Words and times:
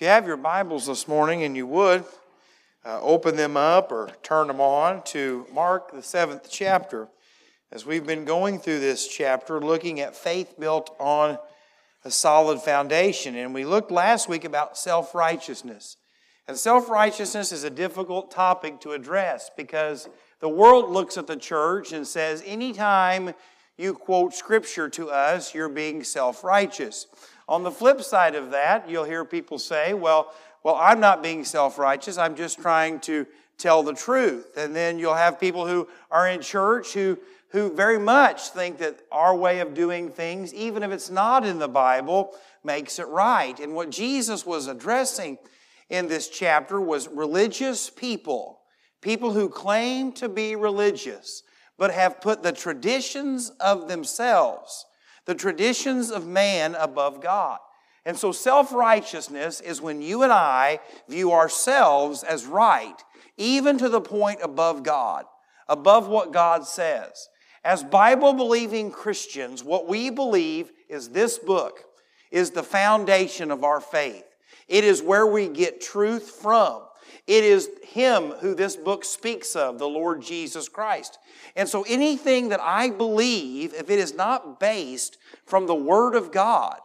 If 0.00 0.04
you 0.04 0.08
have 0.08 0.26
your 0.26 0.38
Bibles 0.38 0.86
this 0.86 1.06
morning 1.06 1.42
and 1.42 1.54
you 1.54 1.66
would, 1.66 2.06
uh, 2.86 3.02
open 3.02 3.36
them 3.36 3.54
up 3.58 3.92
or 3.92 4.08
turn 4.22 4.46
them 4.46 4.58
on 4.58 5.02
to 5.08 5.46
Mark, 5.52 5.92
the 5.92 6.02
seventh 6.02 6.48
chapter. 6.50 7.08
As 7.70 7.84
we've 7.84 8.06
been 8.06 8.24
going 8.24 8.60
through 8.60 8.80
this 8.80 9.06
chapter, 9.06 9.60
looking 9.60 10.00
at 10.00 10.16
faith 10.16 10.54
built 10.58 10.96
on 10.98 11.36
a 12.02 12.10
solid 12.10 12.62
foundation. 12.62 13.36
And 13.36 13.52
we 13.52 13.66
looked 13.66 13.90
last 13.90 14.26
week 14.26 14.46
about 14.46 14.78
self 14.78 15.14
righteousness. 15.14 15.98
And 16.48 16.56
self 16.56 16.88
righteousness 16.88 17.52
is 17.52 17.64
a 17.64 17.68
difficult 17.68 18.30
topic 18.30 18.80
to 18.80 18.92
address 18.92 19.50
because 19.54 20.08
the 20.40 20.48
world 20.48 20.88
looks 20.88 21.18
at 21.18 21.26
the 21.26 21.36
church 21.36 21.92
and 21.92 22.06
says, 22.06 22.42
anytime 22.46 23.34
you 23.76 23.92
quote 23.92 24.32
scripture 24.32 24.88
to 24.88 25.10
us, 25.10 25.54
you're 25.54 25.68
being 25.68 26.04
self 26.04 26.42
righteous. 26.42 27.06
On 27.50 27.64
the 27.64 27.70
flip 27.72 28.00
side 28.00 28.36
of 28.36 28.52
that, 28.52 28.88
you'll 28.88 29.04
hear 29.04 29.24
people 29.24 29.58
say, 29.58 29.92
well, 29.92 30.32
well, 30.62 30.76
I'm 30.76 31.00
not 31.00 31.20
being 31.20 31.44
self 31.44 31.78
righteous, 31.78 32.16
I'm 32.16 32.36
just 32.36 32.60
trying 32.60 33.00
to 33.00 33.26
tell 33.58 33.82
the 33.82 33.92
truth. 33.92 34.56
And 34.56 34.74
then 34.74 35.00
you'll 35.00 35.14
have 35.14 35.40
people 35.40 35.66
who 35.66 35.88
are 36.12 36.28
in 36.28 36.42
church 36.42 36.92
who, 36.92 37.18
who 37.48 37.74
very 37.74 37.98
much 37.98 38.50
think 38.50 38.78
that 38.78 39.00
our 39.10 39.34
way 39.34 39.58
of 39.58 39.74
doing 39.74 40.10
things, 40.10 40.54
even 40.54 40.84
if 40.84 40.92
it's 40.92 41.10
not 41.10 41.44
in 41.44 41.58
the 41.58 41.68
Bible, 41.68 42.36
makes 42.62 43.00
it 43.00 43.08
right. 43.08 43.58
And 43.58 43.74
what 43.74 43.90
Jesus 43.90 44.46
was 44.46 44.68
addressing 44.68 45.36
in 45.88 46.06
this 46.06 46.28
chapter 46.28 46.80
was 46.80 47.08
religious 47.08 47.90
people, 47.90 48.60
people 49.00 49.32
who 49.32 49.48
claim 49.48 50.12
to 50.12 50.28
be 50.28 50.54
religious, 50.54 51.42
but 51.76 51.90
have 51.90 52.20
put 52.20 52.44
the 52.44 52.52
traditions 52.52 53.50
of 53.58 53.88
themselves, 53.88 54.86
the 55.26 55.34
traditions 55.34 56.10
of 56.10 56.26
man 56.26 56.74
above 56.74 57.22
God. 57.22 57.58
And 58.04 58.16
so 58.16 58.32
self 58.32 58.72
righteousness 58.72 59.60
is 59.60 59.80
when 59.80 60.00
you 60.02 60.22
and 60.22 60.32
I 60.32 60.80
view 61.08 61.32
ourselves 61.32 62.22
as 62.22 62.46
right, 62.46 62.96
even 63.36 63.78
to 63.78 63.88
the 63.88 64.00
point 64.00 64.40
above 64.42 64.82
God, 64.82 65.26
above 65.68 66.08
what 66.08 66.32
God 66.32 66.66
says. 66.66 67.28
As 67.62 67.84
Bible 67.84 68.32
believing 68.32 68.90
Christians, 68.90 69.62
what 69.62 69.86
we 69.86 70.08
believe 70.08 70.72
is 70.88 71.10
this 71.10 71.38
book 71.38 71.84
is 72.30 72.50
the 72.50 72.62
foundation 72.62 73.50
of 73.50 73.64
our 73.64 73.80
faith. 73.80 74.24
It 74.66 74.84
is 74.84 75.02
where 75.02 75.26
we 75.26 75.48
get 75.48 75.80
truth 75.80 76.30
from. 76.30 76.82
It 77.26 77.44
is 77.44 77.70
Him 77.82 78.30
who 78.40 78.54
this 78.54 78.76
book 78.76 79.04
speaks 79.04 79.54
of, 79.56 79.78
the 79.78 79.88
Lord 79.88 80.22
Jesus 80.22 80.68
Christ. 80.68 81.18
And 81.56 81.68
so 81.68 81.84
anything 81.88 82.48
that 82.50 82.60
I 82.60 82.90
believe, 82.90 83.74
if 83.74 83.90
it 83.90 83.98
is 83.98 84.14
not 84.14 84.60
based 84.60 85.18
from 85.44 85.66
the 85.66 85.74
Word 85.74 86.14
of 86.14 86.32
God, 86.32 86.78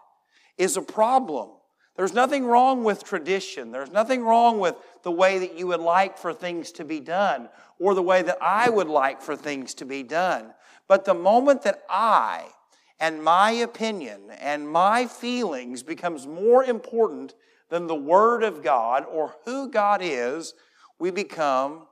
is 0.58 0.78
a 0.78 0.82
problem. 0.82 1.50
There's 1.96 2.14
nothing 2.14 2.46
wrong 2.46 2.84
with 2.84 3.04
tradition. 3.04 3.72
There's 3.72 3.92
nothing 3.92 4.24
wrong 4.24 4.60
with 4.60 4.76
the 5.04 5.12
way 5.12 5.40
that 5.40 5.58
you 5.58 5.68
would 5.68 5.80
like 5.80 6.18
for 6.18 6.34
things 6.34 6.72
to 6.74 6.84
be 6.84 7.00
done 7.00 7.48
or 7.80 7.94
the 7.94 8.02
way 8.02 8.22
that 8.22 8.38
I 8.42 8.70
would 8.70 8.88
like 8.88 9.22
for 9.22 9.36
things 9.36 9.74
to 9.76 9.86
be 9.86 10.04
done. 10.04 10.54
But 10.88 11.06
the 11.06 11.14
moment 11.14 11.64
that 11.64 11.84
I 11.90 12.48
and 13.00 13.24
my 13.24 13.52
opinion 13.52 14.30
and 14.40 14.70
my 14.70 15.06
feelings 15.06 15.84
becomes 15.84 16.28
more 16.28 16.64
important 16.64 17.34
than 17.70 17.88
the 17.88 17.96
Word 17.96 18.44
of 18.44 18.64
God 18.64 19.06
or 19.10 19.36
who 19.46 19.70
God 19.70 20.02
is, 20.04 20.54
we 21.00 21.12
become 21.12 21.88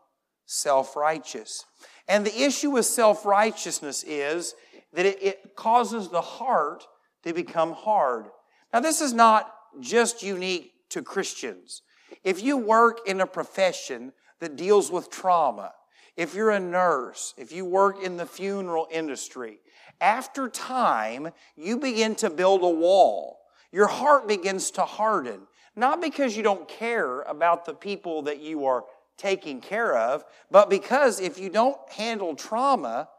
self 0.46 0.96
righteous. 0.96 1.66
And 2.08 2.26
the 2.26 2.42
issue 2.42 2.72
with 2.72 2.86
self 2.86 3.26
righteousness 3.26 4.04
is 4.06 4.56
that 4.94 5.06
it, 5.06 5.24
it, 5.24 5.56
causes 5.56 6.10
the 6.10 6.22
heart 6.22 6.86
to 7.24 7.34
become 7.34 7.74
hard. 7.74 8.26
Now, 8.72 8.80
this 8.80 9.02
is 9.02 9.14
not 9.14 9.54
just 9.80 10.24
unique 10.24 10.72
to 10.90 11.02
Christians. 11.02 11.82
If 12.24 12.44
you 12.44 12.58
work 12.58 13.00
in 13.08 13.22
a 13.22 13.28
profession 13.28 14.14
that 14.40 14.56
deals 14.56 14.92
with 14.92 15.10
trauma, 15.10 15.74
if 16.16 16.36
you're 16.36 16.52
a 16.52 16.60
nurse, 16.60 17.34
if 17.38 17.52
you 17.52 17.66
work 17.66 18.04
in 18.04 18.18
the 18.18 18.26
funeral 18.26 18.88
industry, 18.92 19.60
after 20.00 20.48
time, 20.48 21.30
you 21.56 21.78
begin 21.78 22.16
to 22.16 22.30
build 22.30 22.62
a 22.62 22.70
wall. 22.70 23.40
Your 23.72 23.88
heart 23.88 24.28
begins 24.28 24.70
to 24.72 24.84
harden. 24.84 25.48
Not 25.76 26.02
because 26.02 26.38
you 26.38 26.44
don't 26.44 26.68
care 26.68 27.22
about 27.22 27.66
the 27.66 27.74
people 27.74 28.22
that 28.24 28.40
you 28.40 28.66
are 28.66 28.84
taking 29.18 29.62
care 29.62 29.96
of, 29.98 30.24
but 30.52 30.70
because 30.70 31.20
if 31.20 31.40
you 31.40 31.50
don't 31.50 31.78
handle 31.92 32.36
trauma, 32.36 33.10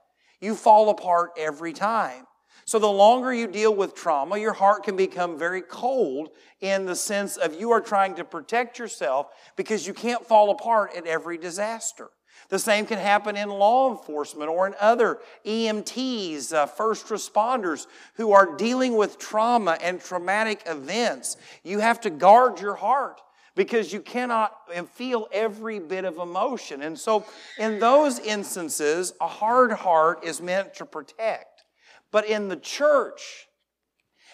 you 0.40 0.54
fall 0.54 0.90
apart 0.90 1.30
every 1.36 1.72
time. 1.72 2.26
So 2.66 2.78
the 2.78 2.86
longer 2.86 3.32
you 3.32 3.46
deal 3.46 3.74
with 3.74 3.94
trauma, 3.94 4.38
your 4.38 4.52
heart 4.52 4.84
can 4.84 4.96
become 4.96 5.38
very 5.38 5.60
cold 5.60 6.30
in 6.60 6.86
the 6.86 6.96
sense 6.96 7.36
of 7.36 7.58
you 7.58 7.70
are 7.72 7.80
trying 7.80 8.14
to 8.14 8.24
protect 8.24 8.78
yourself 8.78 9.28
because 9.56 9.86
you 9.86 9.92
can't 9.92 10.24
fall 10.24 10.50
apart 10.50 10.96
at 10.96 11.06
every 11.06 11.36
disaster. 11.36 12.08
The 12.48 12.58
same 12.58 12.86
can 12.86 12.98
happen 12.98 13.36
in 13.36 13.48
law 13.48 13.90
enforcement 13.90 14.50
or 14.50 14.66
in 14.66 14.74
other 14.80 15.18
EMTs, 15.44 16.52
uh, 16.52 16.66
first 16.66 17.06
responders 17.06 17.86
who 18.14 18.32
are 18.32 18.56
dealing 18.56 18.96
with 18.96 19.18
trauma 19.18 19.78
and 19.80 20.00
traumatic 20.00 20.62
events. 20.66 21.36
You 21.62 21.80
have 21.80 22.00
to 22.02 22.10
guard 22.10 22.60
your 22.60 22.74
heart 22.74 23.20
because 23.54 23.92
you 23.92 24.00
cannot 24.00 24.52
feel 24.94 25.28
every 25.32 25.78
bit 25.78 26.04
of 26.04 26.18
emotion. 26.18 26.82
And 26.82 26.98
so, 26.98 27.24
in 27.58 27.78
those 27.78 28.18
instances, 28.18 29.12
a 29.20 29.28
hard 29.28 29.72
heart 29.72 30.24
is 30.24 30.40
meant 30.40 30.74
to 30.74 30.84
protect. 30.84 31.64
But 32.10 32.26
in 32.28 32.48
the 32.48 32.56
church, 32.56 33.48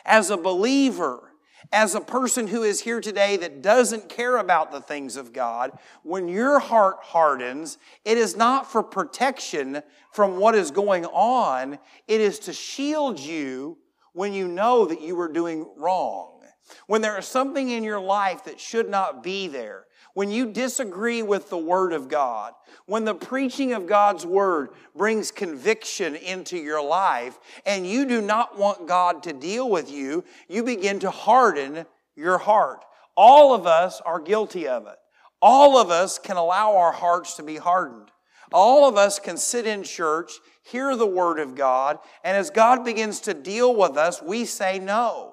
as 0.04 0.31
a 0.31 0.37
believer, 0.37 1.29
as 1.72 1.94
a 1.94 2.00
person 2.00 2.47
who 2.47 2.62
is 2.62 2.81
here 2.81 3.00
today 3.00 3.37
that 3.37 3.62
doesn't 3.62 4.09
care 4.09 4.38
about 4.38 4.72
the 4.72 4.81
things 4.81 5.16
of 5.16 5.32
God, 5.32 5.78
when 6.03 6.28
your 6.28 6.59
heart 6.59 6.98
hardens, 7.03 7.78
it 8.04 8.19
is 8.19 8.37
not 8.37 8.71
for 8.71 8.82
protection 8.82 9.82
from 10.12 10.38
what 10.38 10.54
is 10.54 10.71
going 10.71 11.04
on, 11.06 11.78
it 12.09 12.21
is 12.21 12.38
to 12.41 12.53
shield 12.53 13.21
you 13.21 13.78
when 14.12 14.32
you 14.32 14.48
know 14.48 14.87
that 14.87 15.00
you 15.00 15.19
are 15.21 15.32
doing 15.32 15.66
wrong. 15.76 16.41
When 16.87 17.03
there 17.03 17.19
is 17.19 17.26
something 17.26 17.71
in 17.71 17.84
your 17.84 18.00
life 18.00 18.44
that 18.44 18.60
should 18.60 18.88
not 18.88 19.22
be 19.22 19.48
there, 19.48 19.87
when 20.15 20.31
you 20.31 20.47
disagree 20.47 21.22
with 21.22 21.50
the 21.50 21.59
Word 21.59 21.92
of 21.92 22.09
God, 22.09 22.53
when 22.90 23.04
the 23.04 23.14
preaching 23.14 23.72
of 23.72 23.86
God's 23.86 24.26
Word 24.26 24.70
brings 24.96 25.30
conviction 25.30 26.16
into 26.16 26.56
your 26.56 26.84
life, 26.84 27.38
and 27.64 27.86
you 27.86 28.04
do 28.04 28.20
not 28.20 28.58
want 28.58 28.88
God 28.88 29.22
to 29.22 29.32
deal 29.32 29.70
with 29.70 29.92
you, 29.92 30.24
you 30.48 30.64
begin 30.64 30.98
to 30.98 31.10
harden 31.10 31.86
your 32.16 32.38
heart. 32.38 32.84
All 33.16 33.54
of 33.54 33.64
us 33.64 34.00
are 34.04 34.18
guilty 34.18 34.66
of 34.66 34.88
it. 34.88 34.96
All 35.40 35.78
of 35.78 35.90
us 35.90 36.18
can 36.18 36.36
allow 36.36 36.78
our 36.78 36.90
hearts 36.90 37.34
to 37.34 37.44
be 37.44 37.58
hardened. 37.58 38.08
All 38.52 38.88
of 38.88 38.96
us 38.96 39.20
can 39.20 39.36
sit 39.36 39.68
in 39.68 39.84
church, 39.84 40.32
hear 40.64 40.96
the 40.96 41.06
Word 41.06 41.38
of 41.38 41.54
God, 41.54 42.00
and 42.24 42.36
as 42.36 42.50
God 42.50 42.84
begins 42.84 43.20
to 43.20 43.34
deal 43.34 43.72
with 43.72 43.96
us, 43.96 44.20
we 44.20 44.44
say 44.44 44.80
no. 44.80 45.29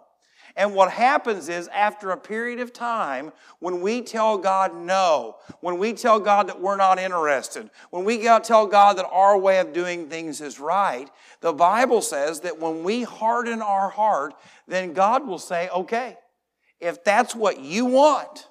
And 0.58 0.74
what 0.74 0.92
happens 0.92 1.50
is, 1.50 1.68
after 1.68 2.10
a 2.10 2.18
period 2.18 2.60
of 2.60 2.74
time, 2.74 3.32
when 3.60 3.80
we 3.80 4.02
tell 4.02 4.40
God 4.40 4.76
no, 4.76 5.36
when 5.62 5.78
we 5.78 5.94
tell 5.94 6.20
God 6.20 6.48
that 6.48 6.60
we're 6.60 6.78
not 6.78 6.98
interested, 6.98 7.70
when 7.92 8.04
we 8.04 8.24
tell 8.24 8.66
God 8.66 8.98
that 8.98 9.08
our 9.12 9.38
way 9.38 9.60
of 9.60 9.72
doing 9.72 10.10
things 10.10 10.42
is 10.42 10.60
right, 10.60 11.12
the 11.42 11.54
Bible 11.54 12.02
says 12.02 12.40
that 12.40 12.60
when 12.60 12.84
we 12.84 13.04
harden 13.04 13.62
our 13.62 13.90
heart, 13.90 14.34
then 14.68 14.94
God 14.94 15.28
will 15.28 15.38
say, 15.38 15.70
okay, 15.70 16.18
if 16.80 17.04
that's 17.04 17.36
what 17.36 17.60
you 17.60 17.86
want, 17.86 18.48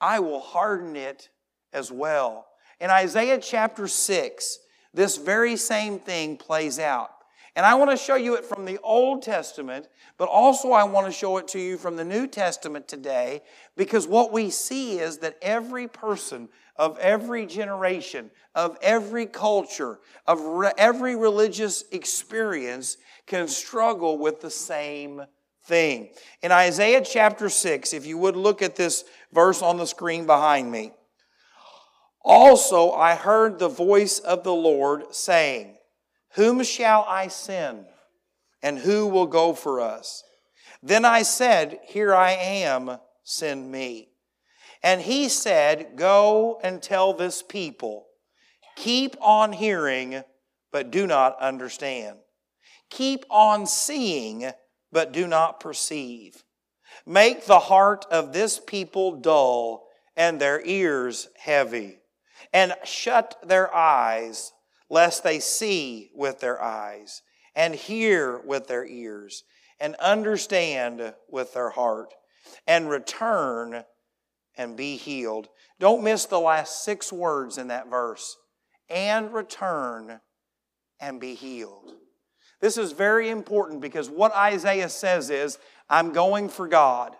I 0.00 0.20
will 0.20 0.40
harden 0.40 0.96
it 0.96 1.28
as 1.74 1.92
well. 1.92 2.46
In 2.80 2.88
Isaiah 2.88 3.38
chapter 3.38 3.86
6, 3.86 4.58
this 4.94 5.18
very 5.18 5.56
same 5.56 5.98
thing 5.98 6.38
plays 6.38 6.78
out. 6.78 7.13
And 7.56 7.64
I 7.64 7.74
want 7.74 7.90
to 7.92 7.96
show 7.96 8.16
you 8.16 8.34
it 8.34 8.44
from 8.44 8.64
the 8.64 8.78
Old 8.82 9.22
Testament, 9.22 9.88
but 10.18 10.28
also 10.28 10.72
I 10.72 10.84
want 10.84 11.06
to 11.06 11.12
show 11.12 11.36
it 11.36 11.46
to 11.48 11.60
you 11.60 11.78
from 11.78 11.96
the 11.96 12.04
New 12.04 12.26
Testament 12.26 12.88
today, 12.88 13.42
because 13.76 14.08
what 14.08 14.32
we 14.32 14.50
see 14.50 14.98
is 14.98 15.18
that 15.18 15.38
every 15.40 15.86
person 15.86 16.48
of 16.76 16.98
every 16.98 17.46
generation, 17.46 18.30
of 18.54 18.76
every 18.82 19.26
culture, 19.26 20.00
of 20.26 20.40
re- 20.40 20.72
every 20.76 21.14
religious 21.14 21.84
experience 21.92 22.96
can 23.26 23.46
struggle 23.46 24.18
with 24.18 24.40
the 24.40 24.50
same 24.50 25.22
thing. 25.64 26.10
In 26.42 26.50
Isaiah 26.50 27.02
chapter 27.04 27.48
6, 27.48 27.92
if 27.92 28.04
you 28.04 28.18
would 28.18 28.36
look 28.36 28.62
at 28.62 28.76
this 28.76 29.04
verse 29.32 29.62
on 29.62 29.76
the 29.76 29.86
screen 29.86 30.26
behind 30.26 30.70
me. 30.70 30.92
Also, 32.24 32.90
I 32.90 33.14
heard 33.14 33.58
the 33.58 33.68
voice 33.68 34.18
of 34.18 34.44
the 34.44 34.54
Lord 34.54 35.14
saying, 35.14 35.76
whom 36.34 36.62
shall 36.62 37.04
I 37.08 37.28
send? 37.28 37.86
And 38.62 38.78
who 38.78 39.06
will 39.06 39.26
go 39.26 39.52
for 39.52 39.80
us? 39.80 40.22
Then 40.82 41.04
I 41.04 41.22
said, 41.22 41.80
Here 41.86 42.14
I 42.14 42.32
am, 42.32 42.98
send 43.22 43.70
me. 43.70 44.08
And 44.82 45.00
he 45.00 45.28
said, 45.28 45.96
Go 45.96 46.60
and 46.62 46.82
tell 46.82 47.14
this 47.14 47.42
people, 47.42 48.06
keep 48.76 49.16
on 49.20 49.52
hearing, 49.52 50.22
but 50.72 50.90
do 50.90 51.06
not 51.06 51.38
understand. 51.40 52.18
Keep 52.90 53.24
on 53.30 53.66
seeing, 53.66 54.50
but 54.92 55.12
do 55.12 55.26
not 55.26 55.58
perceive. 55.60 56.44
Make 57.06 57.46
the 57.46 57.58
heart 57.58 58.06
of 58.10 58.32
this 58.32 58.60
people 58.60 59.16
dull 59.16 59.88
and 60.16 60.40
their 60.40 60.64
ears 60.64 61.28
heavy, 61.36 61.98
and 62.52 62.74
shut 62.84 63.36
their 63.42 63.74
eyes, 63.74 64.52
lest 64.94 65.24
they 65.24 65.40
see 65.40 66.08
with 66.14 66.38
their 66.38 66.62
eyes, 66.62 67.22
and 67.56 67.74
hear 67.74 68.38
with 68.38 68.68
their 68.68 68.86
ears, 68.86 69.42
and 69.80 69.96
understand 69.96 71.12
with 71.28 71.52
their 71.52 71.70
heart, 71.70 72.14
and 72.68 72.88
return 72.88 73.82
and 74.56 74.76
be 74.76 74.94
healed. 74.94 75.48
Don't 75.80 76.04
miss 76.04 76.26
the 76.26 76.38
last 76.38 76.84
six 76.84 77.12
words 77.12 77.58
in 77.58 77.66
that 77.68 77.90
verse 77.90 78.36
and 78.88 79.34
return 79.34 80.20
and 81.00 81.20
be 81.20 81.34
healed. 81.34 81.90
This 82.60 82.78
is 82.78 82.92
very 82.92 83.30
important 83.30 83.80
because 83.80 84.08
what 84.08 84.32
Isaiah 84.32 84.88
says 84.88 85.28
is, 85.28 85.58
I'm 85.90 86.12
going 86.12 86.48
for 86.48 86.68
God. 86.68 87.16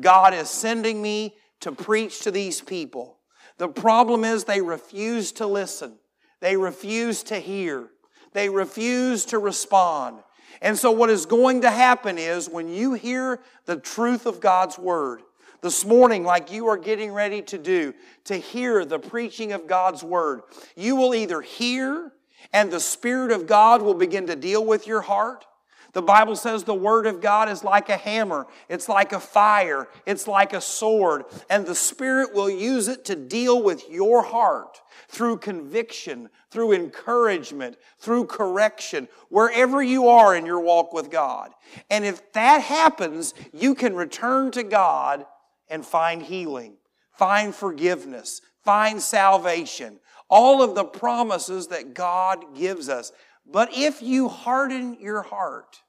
God 0.00 0.34
is 0.34 0.50
sending 0.50 1.00
me 1.00 1.36
to 1.60 1.70
preach 1.70 2.22
to 2.22 2.32
these 2.32 2.60
people. 2.60 3.20
The 3.58 3.68
problem 3.68 4.24
is 4.24 4.42
they 4.42 4.60
refuse 4.60 5.30
to 5.32 5.46
listen. 5.46 6.00
They 6.42 6.56
refuse 6.56 7.22
to 7.24 7.38
hear. 7.38 7.88
They 8.32 8.48
refuse 8.48 9.24
to 9.26 9.38
respond. 9.38 10.18
And 10.60 10.76
so 10.76 10.90
what 10.90 11.08
is 11.08 11.24
going 11.24 11.60
to 11.60 11.70
happen 11.70 12.18
is 12.18 12.48
when 12.48 12.68
you 12.68 12.94
hear 12.94 13.40
the 13.64 13.76
truth 13.76 14.26
of 14.26 14.40
God's 14.40 14.76
Word, 14.76 15.22
this 15.60 15.84
morning, 15.84 16.24
like 16.24 16.50
you 16.50 16.66
are 16.66 16.76
getting 16.76 17.12
ready 17.12 17.40
to 17.42 17.56
do, 17.56 17.94
to 18.24 18.36
hear 18.36 18.84
the 18.84 18.98
preaching 18.98 19.52
of 19.52 19.68
God's 19.68 20.02
Word, 20.02 20.42
you 20.74 20.96
will 20.96 21.14
either 21.14 21.40
hear 21.40 22.12
and 22.52 22.72
the 22.72 22.80
Spirit 22.80 23.30
of 23.30 23.46
God 23.46 23.80
will 23.80 23.94
begin 23.94 24.26
to 24.26 24.34
deal 24.34 24.64
with 24.64 24.88
your 24.88 25.02
heart, 25.02 25.46
the 25.92 26.02
Bible 26.02 26.36
says 26.36 26.64
the 26.64 26.74
Word 26.74 27.06
of 27.06 27.20
God 27.20 27.50
is 27.50 27.62
like 27.62 27.90
a 27.90 27.96
hammer, 27.96 28.46
it's 28.68 28.88
like 28.88 29.12
a 29.12 29.20
fire, 29.20 29.88
it's 30.06 30.26
like 30.26 30.54
a 30.54 30.60
sword, 30.60 31.24
and 31.50 31.66
the 31.66 31.74
Spirit 31.74 32.32
will 32.34 32.48
use 32.48 32.88
it 32.88 33.04
to 33.06 33.16
deal 33.16 33.62
with 33.62 33.88
your 33.90 34.22
heart 34.22 34.80
through 35.08 35.36
conviction, 35.36 36.30
through 36.50 36.72
encouragement, 36.72 37.76
through 37.98 38.24
correction, 38.24 39.06
wherever 39.28 39.82
you 39.82 40.08
are 40.08 40.34
in 40.34 40.46
your 40.46 40.60
walk 40.60 40.94
with 40.94 41.10
God. 41.10 41.50
And 41.90 42.04
if 42.04 42.32
that 42.32 42.62
happens, 42.62 43.34
you 43.52 43.74
can 43.74 43.94
return 43.94 44.50
to 44.52 44.62
God 44.62 45.26
and 45.68 45.84
find 45.84 46.22
healing, 46.22 46.76
find 47.12 47.54
forgiveness, 47.54 48.40
find 48.64 49.02
salvation, 49.02 49.98
all 50.30 50.62
of 50.62 50.74
the 50.74 50.84
promises 50.84 51.66
that 51.66 51.92
God 51.92 52.56
gives 52.56 52.88
us. 52.88 53.12
But 53.44 53.70
if 53.76 54.02
you 54.02 54.28
harden 54.28 54.96
your 55.00 55.22
heart, 55.22 55.80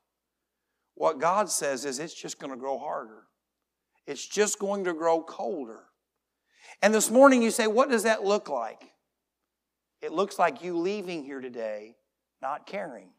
what 0.95 1.19
God 1.19 1.49
says 1.49 1.85
is 1.85 1.99
it's 1.99 2.13
just 2.13 2.39
going 2.39 2.51
to 2.51 2.57
grow 2.57 2.77
harder. 2.77 3.23
It's 4.05 4.25
just 4.25 4.59
going 4.59 4.83
to 4.85 4.93
grow 4.93 5.21
colder. 5.21 5.81
And 6.81 6.93
this 6.93 7.09
morning 7.09 7.41
you 7.41 7.51
say, 7.51 7.67
what 7.67 7.89
does 7.89 8.03
that 8.03 8.23
look 8.23 8.49
like? 8.49 8.91
It 10.01 10.11
looks 10.11 10.37
like 10.37 10.63
you 10.63 10.77
leaving 10.77 11.23
here 11.23 11.39
today 11.39 11.95
not 12.41 12.65
caring. 12.67 13.09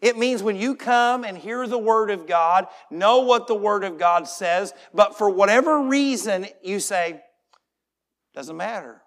It 0.00 0.16
means 0.16 0.42
when 0.42 0.56
you 0.56 0.74
come 0.74 1.24
and 1.24 1.36
hear 1.36 1.66
the 1.66 1.78
Word 1.78 2.10
of 2.10 2.26
God, 2.26 2.66
know 2.90 3.20
what 3.20 3.46
the 3.46 3.54
Word 3.54 3.84
of 3.84 3.98
God 3.98 4.28
says, 4.28 4.72
but 4.94 5.18
for 5.18 5.28
whatever 5.28 5.82
reason 5.82 6.46
you 6.62 6.80
say, 6.80 7.20
doesn't 8.34 8.56
matter. 8.56 9.01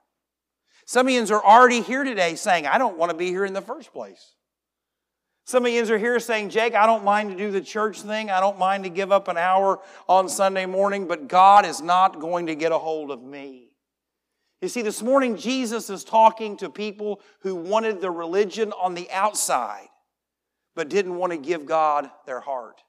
Some 0.85 1.07
of 1.07 1.13
you 1.13 1.35
are 1.35 1.43
already 1.43 1.81
here 1.81 2.03
today 2.03 2.35
saying, 2.35 2.67
I 2.67 2.77
don't 2.77 2.97
want 2.97 3.11
to 3.11 3.17
be 3.17 3.27
here 3.27 3.45
in 3.45 3.53
the 3.53 3.61
first 3.61 3.91
place. 3.91 4.35
Some 5.47 5.65
of 5.65 5.71
you 5.71 5.83
are 5.93 5.97
here 5.97 6.19
saying, 6.19 6.49
Jake, 6.49 6.73
I 6.73 6.85
don't 6.85 7.03
mind 7.03 7.29
to 7.31 7.35
do 7.35 7.51
the 7.51 7.61
church 7.61 8.01
thing. 8.01 8.29
I 8.31 8.39
don't 8.39 8.57
mind 8.57 8.83
to 8.83 8.89
give 8.89 9.11
up 9.11 9.27
an 9.27 9.37
hour 9.37 9.79
on 10.07 10.29
Sunday 10.29 10.65
morning, 10.65 11.07
but 11.07 11.27
God 11.27 11.65
is 11.65 11.81
not 11.81 12.19
going 12.19 12.47
to 12.47 12.55
get 12.55 12.71
a 12.71 12.77
hold 12.77 13.11
of 13.11 13.21
me. 13.21 13.69
You 14.61 14.69
see, 14.69 14.81
this 14.81 15.03
morning 15.03 15.37
Jesus 15.37 15.89
is 15.89 16.03
talking 16.03 16.57
to 16.57 16.69
people 16.69 17.21
who 17.41 17.55
wanted 17.55 18.01
the 18.01 18.09
religion 18.09 18.71
on 18.73 18.95
the 18.95 19.09
outside, 19.11 19.87
but 20.75 20.89
didn't 20.89 21.15
want 21.15 21.31
to 21.31 21.37
give 21.37 21.65
God 21.65 22.09
their 22.25 22.39
heart. 22.39 22.81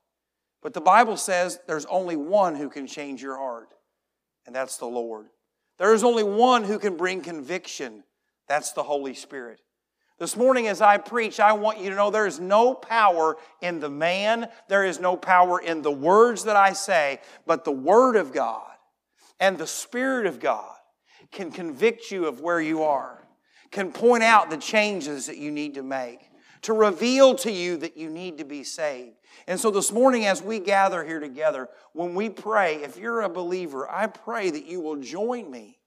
But 0.63 0.73
the 0.73 0.81
Bible 0.81 1.17
says 1.17 1.59
there's 1.67 1.87
only 1.87 2.17
one 2.17 2.55
who 2.55 2.71
can 2.71 2.87
change 2.87 3.23
your 3.23 3.37
heart, 3.37 3.69
and 4.47 4.55
that's 4.55 4.79
the 4.79 4.87
Lord. 4.87 5.27
There 5.79 5.95
is 5.95 6.05
only 6.05 6.25
one 6.25 6.65
who 6.65 6.79
can 6.79 6.97
bring 6.97 7.21
conviction. 7.21 8.05
That's 8.49 8.73
the 8.73 8.83
Holy 8.83 9.15
Spirit. 9.15 9.61
This 10.19 10.37
morning, 10.37 10.67
as 10.67 10.81
I 10.81 10.97
preach, 10.97 11.39
I 11.41 11.53
want 11.53 11.79
you 11.79 11.91
to 11.91 11.97
know 11.97 12.11
there 12.11 12.27
is 12.27 12.41
no 12.41 12.73
power 12.73 13.37
in 13.61 13.81
the 13.81 13.91
man, 13.91 14.49
there 14.69 14.85
is 14.85 14.99
no 14.99 15.15
power 15.15 15.61
in 15.61 15.83
the 15.83 15.93
words 15.93 16.45
that 16.45 16.57
I 16.57 16.73
say, 16.73 17.21
but 17.47 17.65
the 17.65 17.73
Word 17.73 18.17
of 18.17 18.33
God 18.33 18.71
and 19.39 19.59
the 19.59 19.67
Spirit 19.67 20.25
of 20.25 20.41
God 20.41 20.75
can 21.33 21.51
convict 21.51 22.11
you 22.11 22.27
of 22.27 22.41
where 22.41 22.61
you 22.61 22.83
are, 22.85 23.27
can 23.71 23.93
point 23.93 24.23
out 24.23 24.49
the 24.49 24.57
changes 24.57 25.27
that 25.27 25.37
you 25.37 25.51
need 25.51 25.75
to 25.75 25.83
make, 25.83 26.21
to 26.67 26.73
reveal 26.73 27.37
to 27.37 27.53
you 27.53 27.77
that 27.77 27.97
you 27.97 28.11
need 28.11 28.39
to 28.39 28.45
be 28.45 28.65
saved. 28.65 29.15
And 29.47 29.61
so 29.61 29.71
this 29.71 29.93
morning, 29.93 30.27
as 30.27 30.43
we 30.43 30.59
gather 30.59 31.05
here 31.05 31.21
together, 31.21 31.69
when 31.93 32.13
we 32.17 32.29
pray, 32.29 32.83
if 32.83 32.97
you're 32.97 33.21
a 33.21 33.29
believer, 33.29 33.89
I 33.89 34.09
pray 34.09 34.51
that 34.51 34.67
you 34.67 34.81
will 34.81 34.97
join 34.97 35.49
me 35.49 35.79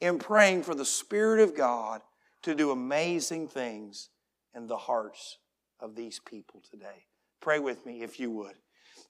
in 0.00 0.18
praying 0.18 0.62
for 0.62 0.74
the 0.74 0.86
Spirit 0.86 1.42
of 1.42 1.54
God 1.54 2.00
to 2.40 2.54
do 2.54 2.70
amazing 2.70 3.48
things 3.48 4.08
in 4.54 4.66
the 4.66 4.78
hearts 4.78 5.36
of 5.78 5.94
these 5.94 6.20
people 6.20 6.62
today. 6.70 7.04
Pray 7.42 7.58
with 7.58 7.84
me 7.84 8.02
if 8.02 8.18
you 8.18 8.30
would. 8.30 8.54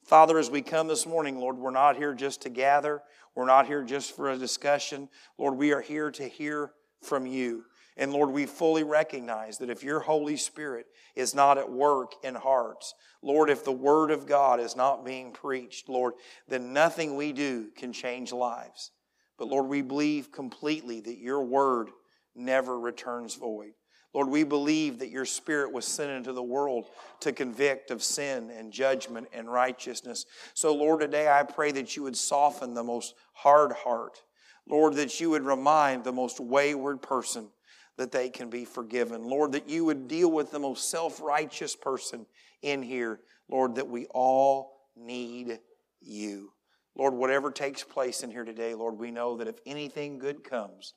Father, 0.03 0.37
as 0.37 0.49
we 0.49 0.61
come 0.61 0.89
this 0.89 1.05
morning, 1.05 1.39
Lord, 1.39 1.57
we're 1.57 1.71
not 1.71 1.95
here 1.95 2.13
just 2.13 2.41
to 2.41 2.49
gather. 2.49 3.01
We're 3.35 3.45
not 3.45 3.67
here 3.67 3.83
just 3.83 4.17
for 4.17 4.31
a 4.31 4.37
discussion. 4.37 5.07
Lord, 5.37 5.55
we 5.55 5.71
are 5.71 5.79
here 5.79 6.11
to 6.11 6.27
hear 6.27 6.73
from 7.01 7.25
you. 7.25 7.63
And 7.97 8.11
Lord, 8.11 8.31
we 8.31 8.45
fully 8.45 8.83
recognize 8.83 9.57
that 9.59 9.69
if 9.69 9.83
your 9.83 10.01
Holy 10.01 10.35
Spirit 10.35 10.87
is 11.15 11.33
not 11.33 11.57
at 11.57 11.71
work 11.71 12.13
in 12.23 12.35
hearts, 12.35 12.93
Lord, 13.21 13.49
if 13.49 13.63
the 13.63 13.71
Word 13.71 14.11
of 14.11 14.27
God 14.27 14.59
is 14.59 14.75
not 14.75 15.05
being 15.05 15.31
preached, 15.31 15.87
Lord, 15.87 16.13
then 16.47 16.73
nothing 16.73 17.15
we 17.15 17.31
do 17.31 17.69
can 17.75 17.93
change 17.93 18.33
lives. 18.33 18.91
But 19.37 19.47
Lord, 19.47 19.67
we 19.67 19.81
believe 19.81 20.31
completely 20.31 20.99
that 21.01 21.17
your 21.17 21.41
Word 21.41 21.89
never 22.35 22.77
returns 22.77 23.35
void. 23.35 23.71
Lord, 24.13 24.29
we 24.29 24.43
believe 24.43 24.99
that 24.99 25.09
your 25.09 25.25
Spirit 25.25 25.71
was 25.73 25.85
sent 25.85 26.11
into 26.11 26.33
the 26.33 26.43
world 26.43 26.85
to 27.21 27.31
convict 27.31 27.91
of 27.91 28.03
sin 28.03 28.49
and 28.49 28.71
judgment 28.71 29.27
and 29.33 29.51
righteousness. 29.51 30.25
So, 30.53 30.73
Lord, 30.73 31.01
today 31.01 31.29
I 31.29 31.43
pray 31.43 31.71
that 31.73 31.95
you 31.95 32.03
would 32.03 32.17
soften 32.17 32.73
the 32.73 32.83
most 32.83 33.13
hard 33.33 33.71
heart. 33.71 34.21
Lord, 34.67 34.95
that 34.95 35.19
you 35.19 35.29
would 35.29 35.43
remind 35.43 36.03
the 36.03 36.13
most 36.13 36.39
wayward 36.39 37.01
person 37.01 37.49
that 37.97 38.11
they 38.11 38.29
can 38.29 38.49
be 38.49 38.65
forgiven. 38.65 39.23
Lord, 39.23 39.53
that 39.53 39.69
you 39.69 39.85
would 39.85 40.07
deal 40.07 40.31
with 40.31 40.51
the 40.51 40.59
most 40.59 40.89
self 40.89 41.21
righteous 41.21 41.75
person 41.75 42.25
in 42.61 42.83
here. 42.83 43.19
Lord, 43.49 43.75
that 43.75 43.87
we 43.87 44.05
all 44.07 44.89
need 44.95 45.59
you. 46.01 46.51
Lord, 46.95 47.13
whatever 47.13 47.51
takes 47.51 47.83
place 47.83 48.23
in 48.23 48.31
here 48.31 48.45
today, 48.45 48.73
Lord, 48.73 48.97
we 48.97 49.11
know 49.11 49.37
that 49.37 49.47
if 49.47 49.59
anything 49.65 50.17
good 50.17 50.43
comes, 50.43 50.93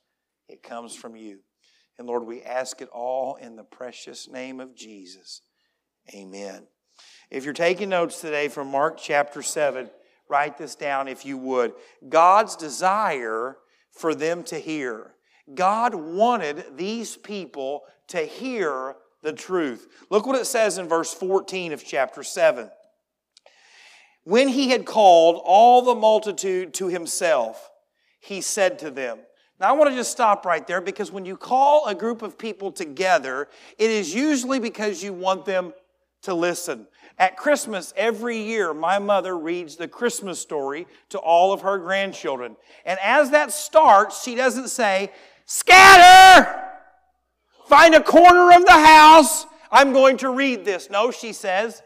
it 0.47 0.63
comes 0.63 0.95
from 0.95 1.15
you. 1.15 1.39
And 1.97 2.07
Lord, 2.07 2.23
we 2.23 2.41
ask 2.41 2.81
it 2.81 2.89
all 2.89 3.35
in 3.35 3.57
the 3.57 3.63
precious 3.63 4.29
name 4.29 4.61
of 4.61 4.75
Jesus. 4.75 5.41
Amen. 6.15 6.65
If 7.29 7.43
you're 7.43 7.53
taking 7.53 7.89
notes 7.89 8.21
today 8.21 8.47
from 8.47 8.71
Mark 8.71 8.97
chapter 8.97 9.41
7, 9.41 9.89
write 10.29 10.57
this 10.57 10.75
down 10.75 11.07
if 11.07 11.25
you 11.25 11.37
would. 11.37 11.73
God's 12.07 12.55
desire 12.55 13.57
for 13.91 14.15
them 14.15 14.43
to 14.43 14.57
hear. 14.57 15.11
God 15.55 15.95
wanted 15.95 16.77
these 16.77 17.17
people 17.17 17.83
to 18.07 18.19
hear 18.19 18.95
the 19.21 19.33
truth. 19.33 19.87
Look 20.09 20.25
what 20.25 20.39
it 20.39 20.45
says 20.45 20.77
in 20.77 20.87
verse 20.87 21.13
14 21.13 21.73
of 21.73 21.83
chapter 21.83 22.23
7. 22.23 22.69
When 24.23 24.47
he 24.47 24.69
had 24.69 24.85
called 24.85 25.41
all 25.43 25.81
the 25.81 25.95
multitude 25.95 26.73
to 26.75 26.87
himself, 26.87 27.69
he 28.19 28.41
said 28.41 28.79
to 28.79 28.91
them, 28.91 29.19
now, 29.59 29.69
I 29.69 29.71
want 29.73 29.89
to 29.89 29.95
just 29.95 30.11
stop 30.11 30.45
right 30.45 30.65
there 30.65 30.79
because 30.79 31.11
when 31.11 31.25
you 31.25 31.35
call 31.35 31.85
a 31.87 31.93
group 31.93 32.21
of 32.21 32.37
people 32.37 32.71
together, 32.71 33.49
it 33.77 33.89
is 33.91 34.15
usually 34.15 34.59
because 34.59 35.03
you 35.03 35.11
want 35.11 35.43
them 35.43 35.73
to 36.21 36.33
listen. 36.33 36.87
At 37.17 37.35
Christmas, 37.35 37.93
every 37.97 38.37
year, 38.41 38.73
my 38.73 38.99
mother 38.99 39.37
reads 39.37 39.75
the 39.75 39.89
Christmas 39.89 40.39
story 40.39 40.87
to 41.09 41.19
all 41.19 41.51
of 41.51 41.61
her 41.61 41.77
grandchildren. 41.77 42.55
And 42.85 42.97
as 43.03 43.31
that 43.31 43.51
starts, 43.51 44.23
she 44.23 44.35
doesn't 44.35 44.69
say, 44.69 45.11
Scatter! 45.51 46.47
Find 47.67 47.95
a 47.95 48.03
corner 48.03 48.55
of 48.55 48.67
the 48.67 48.71
house. 48.71 49.47
I'm 49.71 49.93
going 49.93 50.17
to 50.17 50.29
read 50.29 50.63
this. 50.63 50.91
No, 50.91 51.09
she 51.09 51.33
says, 51.33 51.81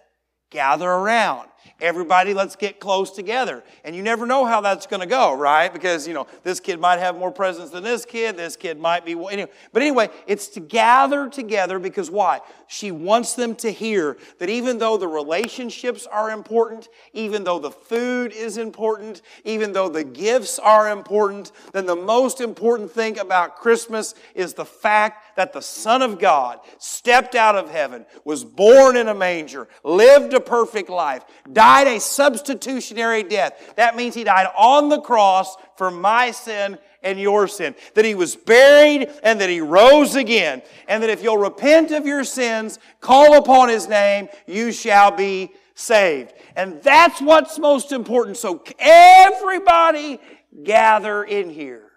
gather 0.50 0.90
around. 0.90 1.48
Everybody, 1.82 2.34
let's 2.34 2.56
get 2.56 2.80
close 2.80 3.12
together. 3.12 3.64
And 3.84 3.96
you 3.96 4.04
never 4.04 4.26
know 4.26 4.46
how 4.46 4.62
that's 4.62 4.88
going 4.88 5.02
to 5.02 5.06
go, 5.06 5.34
right? 5.36 5.72
Because, 5.72 6.08
you 6.08 6.14
know, 6.14 6.28
this 6.44 6.60
kid 6.60 6.80
might 6.80 7.00
have 7.00 7.18
more 7.18 7.32
presence 7.32 7.72
than 7.72 7.84
this 7.84 8.06
kid. 8.06 8.38
This 8.38 8.56
kid 8.56 8.80
might 8.80 9.06
be, 9.06 9.12
anyway. 9.12 9.52
But 9.72 9.82
anyway, 9.82 10.10
it's 10.28 10.48
to 10.50 10.60
gather 10.60 11.30
together 11.30 11.80
because 11.80 12.10
why? 12.10 12.42
She 12.68 12.92
wants 12.92 13.34
them 13.34 13.56
to 13.58 13.72
hear 13.72 14.18
that 14.40 14.50
even 14.50 14.78
though 14.78 14.98
the 14.98 15.08
relationships 15.08 16.08
are 16.08 16.32
important, 16.32 16.90
even 17.12 17.44
though 17.44 17.60
the 17.60 17.72
food 17.72 18.32
is 18.32 18.58
important, 18.58 19.22
even 19.44 19.74
though 19.74 19.90
the 19.90 20.04
gifts 20.04 20.60
are 20.60 20.90
important, 20.90 21.52
then 21.74 21.86
the 21.86 21.96
most 21.96 22.42
important 22.42 22.92
thing 22.92 23.20
about 23.20 23.58
Christmas 23.58 24.16
is 24.36 24.54
the 24.54 24.66
fact 24.66 25.36
that 25.36 25.54
the 25.54 25.62
Son 25.62 26.02
of 26.02 26.20
God 26.20 26.60
stepped 26.78 27.36
out 27.36 27.56
of 27.56 27.70
heaven, 27.70 28.06
was 28.24 28.44
born 28.44 28.96
in 28.96 29.08
a 29.08 29.14
manger, 29.14 29.68
lived 29.84 30.34
a 30.34 30.40
perfect 30.40 30.90
life, 30.90 31.24
died 31.54 31.88
a 31.88 32.00
substitutionary 32.00 33.24
death. 33.24 33.74
That 33.76 33.96
means 33.96 34.16
he 34.16 34.24
died 34.24 34.48
on 34.58 34.90
the 34.90 35.02
cross 35.02 35.56
for 35.78 35.92
my 35.92 36.32
sin 36.32 36.78
and 37.02 37.20
your 37.20 37.48
sin. 37.48 37.76
That 37.96 38.06
he 38.06 38.16
was 38.16 38.36
buried 38.36 39.10
and 39.24 39.40
that 39.42 39.50
he 39.50 39.62
rose 39.62 40.16
again. 40.16 40.62
And 40.88 41.04
that 41.04 41.10
if 41.10 41.24
you'll 41.24 41.38
repent 41.38 41.92
of 41.92 42.06
your 42.06 42.24
sins, 42.24 42.80
call 43.00 43.38
upon 43.38 43.70
his 43.70 43.88
name, 43.88 44.30
you 44.48 44.72
shall 44.72 45.12
be 45.12 45.52
saved. 45.76 46.34
And 46.56 46.82
that's 46.82 47.22
what's 47.22 47.60
most 47.60 47.92
important. 47.92 48.38
So 48.38 48.64
everybody 48.80 50.20
gather 50.64 51.24
in 51.24 51.50
here. 51.50 51.90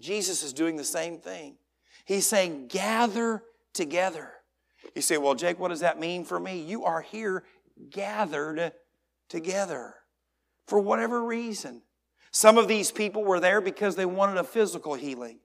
Jesus 0.00 0.42
is 0.42 0.52
doing 0.52 0.76
the 0.76 0.84
same 0.84 1.18
thing. 1.18 1.56
He's 2.06 2.26
saying, 2.26 2.68
gather 2.68 3.42
together. 3.74 4.32
You 4.94 5.02
say, 5.02 5.18
well, 5.18 5.34
Jake, 5.34 5.58
what 5.58 5.68
does 5.68 5.80
that 5.80 6.00
mean 6.00 6.24
for 6.24 6.40
me? 6.40 6.62
You 6.62 6.84
are 6.84 7.02
here 7.02 7.44
gathered 7.90 8.72
together 9.30 9.94
for 10.66 10.78
whatever 10.78 11.24
reason. 11.24 11.80
Some 12.32 12.58
of 12.58 12.68
these 12.68 12.92
people 12.92 13.24
were 13.24 13.40
there 13.40 13.62
because 13.62 13.96
they 13.96 14.06
wanted 14.06 14.36
a 14.36 14.44
physical 14.44 14.94
healing. 14.94 15.38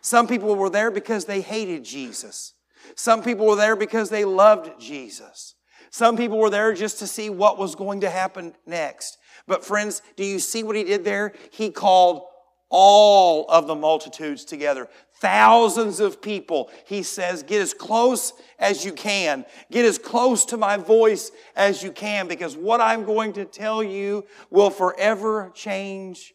Some 0.00 0.28
people 0.28 0.54
were 0.54 0.70
there 0.70 0.90
because 0.90 1.24
they 1.24 1.40
hated 1.40 1.84
Jesus. 1.84 2.54
Some 2.94 3.22
people 3.22 3.46
were 3.46 3.56
there 3.56 3.76
because 3.76 4.08
they 4.08 4.24
loved 4.24 4.80
Jesus. 4.80 5.56
Some 5.90 6.16
people 6.16 6.38
were 6.38 6.50
there 6.50 6.72
just 6.72 7.00
to 7.00 7.06
see 7.06 7.28
what 7.28 7.58
was 7.58 7.74
going 7.74 8.02
to 8.02 8.10
happen 8.10 8.54
next. 8.64 9.18
But 9.46 9.64
friends, 9.64 10.02
do 10.16 10.24
you 10.24 10.38
see 10.38 10.62
what 10.62 10.76
he 10.76 10.84
did 10.84 11.04
there? 11.04 11.32
He 11.50 11.70
called 11.70 12.22
all 12.68 13.46
of 13.48 13.66
the 13.66 13.74
multitudes 13.74 14.44
together. 14.44 14.88
Thousands 15.20 16.00
of 16.00 16.22
people. 16.22 16.70
He 16.86 17.02
says, 17.02 17.42
get 17.42 17.60
as 17.60 17.74
close 17.74 18.32
as 18.58 18.86
you 18.86 18.92
can. 18.92 19.44
Get 19.70 19.84
as 19.84 19.98
close 19.98 20.46
to 20.46 20.56
my 20.56 20.78
voice 20.78 21.30
as 21.54 21.82
you 21.82 21.92
can 21.92 22.26
because 22.26 22.56
what 22.56 22.80
I'm 22.80 23.04
going 23.04 23.34
to 23.34 23.44
tell 23.44 23.82
you 23.82 24.24
will 24.48 24.70
forever 24.70 25.52
change 25.54 26.32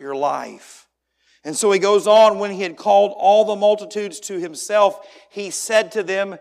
your 0.00 0.16
life. 0.16 0.88
And 1.44 1.54
so 1.54 1.70
he 1.70 1.78
goes 1.78 2.06
on, 2.06 2.38
when 2.38 2.50
he 2.50 2.62
had 2.62 2.76
called 2.76 3.12
all 3.16 3.44
the 3.44 3.54
multitudes 3.54 4.18
to 4.20 4.40
himself, 4.40 5.06
he 5.30 5.50
said 5.50 5.92
to 5.92 6.02
them, 6.02 6.38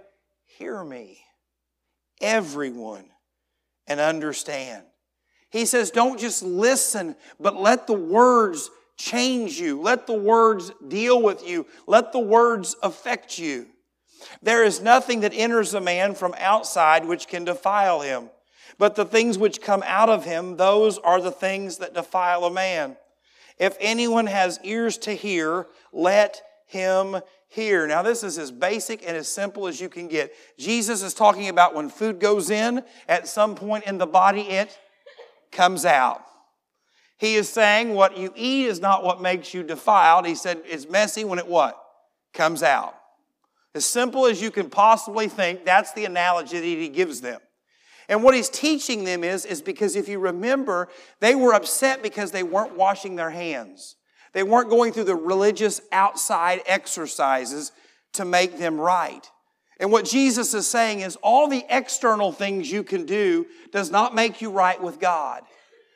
Hear 0.58 0.84
me, 0.84 1.20
everyone, 2.22 3.06
and 3.86 4.00
understand. 4.00 4.84
He 5.52 5.66
says, 5.66 5.92
Don't 5.92 6.20
just 6.20 6.42
listen, 6.42 7.16
but 7.40 7.56
let 7.56 7.86
the 7.86 7.94
words 7.94 8.72
change 8.98 9.60
you. 9.60 9.82
Let 9.82 10.08
the 10.08 10.14
words 10.14 10.72
deal 10.88 11.22
with 11.22 11.48
you. 11.48 11.66
Let 11.88 12.12
the 12.12 12.20
words 12.20 12.76
affect 12.82 13.38
you. 13.38 13.68
There 14.42 14.64
is 14.64 14.82
nothing 14.82 15.22
that 15.22 15.34
enters 15.34 15.74
a 15.74 15.82
man 15.82 16.16
from 16.16 16.34
outside 16.38 17.06
which 17.06 17.28
can 17.28 17.44
defile 17.44 18.02
him. 18.02 18.30
But 18.78 18.96
the 18.96 19.06
things 19.06 19.38
which 19.38 19.62
come 19.62 19.84
out 19.86 20.10
of 20.10 20.26
him, 20.26 20.58
those 20.58 20.98
are 20.98 21.22
the 21.22 21.32
things 21.32 21.78
that 21.78 21.94
defile 21.94 22.46
a 22.46 22.52
man. 22.52 22.98
If 23.60 23.78
anyone 23.80 24.28
has 24.28 24.60
ears 24.64 24.98
to 25.00 25.14
hear, 25.14 25.68
let 25.92 26.42
him 26.68 27.18
hear. 27.50 27.86
Now, 27.86 28.02
this 28.02 28.24
is 28.24 28.40
as 28.40 28.52
basic 28.52 29.08
and 29.08 29.16
as 29.16 29.28
simple 29.28 29.68
as 29.68 29.80
you 29.80 29.90
can 29.90 30.08
get. 30.08 30.34
Jesus 30.58 31.04
is 31.04 31.14
talking 31.14 31.50
about 31.50 31.76
when 31.76 31.90
food 31.90 32.20
goes 32.20 32.50
in, 32.50 32.84
at 33.08 33.28
some 33.28 33.54
point 33.54 33.84
in 33.86 34.00
the 34.00 34.08
body, 34.08 34.42
it 34.42 34.78
comes 35.52 35.86
out. 35.86 36.24
He 37.24 37.36
is 37.36 37.48
saying 37.48 37.94
what 37.94 38.18
you 38.18 38.34
eat 38.36 38.66
is 38.66 38.82
not 38.82 39.02
what 39.02 39.22
makes 39.22 39.54
you 39.54 39.64
defiled. 39.64 40.26
He 40.26 40.36
said 40.36 40.62
it's 40.66 40.90
messy 40.90 41.24
when 41.24 41.40
it 41.40 41.48
what? 41.48 41.82
Comes 42.34 42.62
out. 42.62 42.96
As 43.74 43.86
simple 43.86 44.26
as 44.26 44.42
you 44.42 44.52
can 44.52 44.70
possibly 44.70 45.30
think, 45.30 45.64
that's 45.64 45.94
the 45.94 46.04
analogy 46.04 46.60
that 46.60 46.66
he 46.66 46.90
gives 46.90 47.22
them. 47.22 47.40
And 48.10 48.24
what 48.24 48.36
he's 48.36 48.50
teaching 48.50 49.06
them 49.06 49.24
is, 49.24 49.46
is 49.46 49.62
because 49.62 49.96
if 49.96 50.10
you 50.10 50.20
remember, 50.20 50.90
they 51.22 51.34
were 51.34 51.54
upset 51.54 52.04
because 52.04 52.32
they 52.32 52.44
weren't 52.44 52.76
washing 52.76 53.16
their 53.16 53.30
hands. 53.30 53.96
They 54.34 54.44
weren't 54.44 54.70
going 54.70 54.92
through 54.92 55.06
the 55.06 55.16
religious 55.16 55.80
outside 55.94 56.62
exercises 56.66 57.72
to 58.16 58.26
make 58.26 58.58
them 58.58 58.78
right. 58.78 59.26
And 59.80 59.94
what 59.94 60.04
Jesus 60.04 60.54
is 60.54 60.68
saying 60.68 61.00
is 61.00 61.16
all 61.22 61.48
the 61.48 61.64
external 61.70 62.34
things 62.34 62.70
you 62.70 62.84
can 62.84 63.06
do 63.06 63.46
does 63.72 63.90
not 63.90 64.14
make 64.14 64.42
you 64.42 64.50
right 64.50 64.82
with 64.84 65.00
God. 65.00 65.44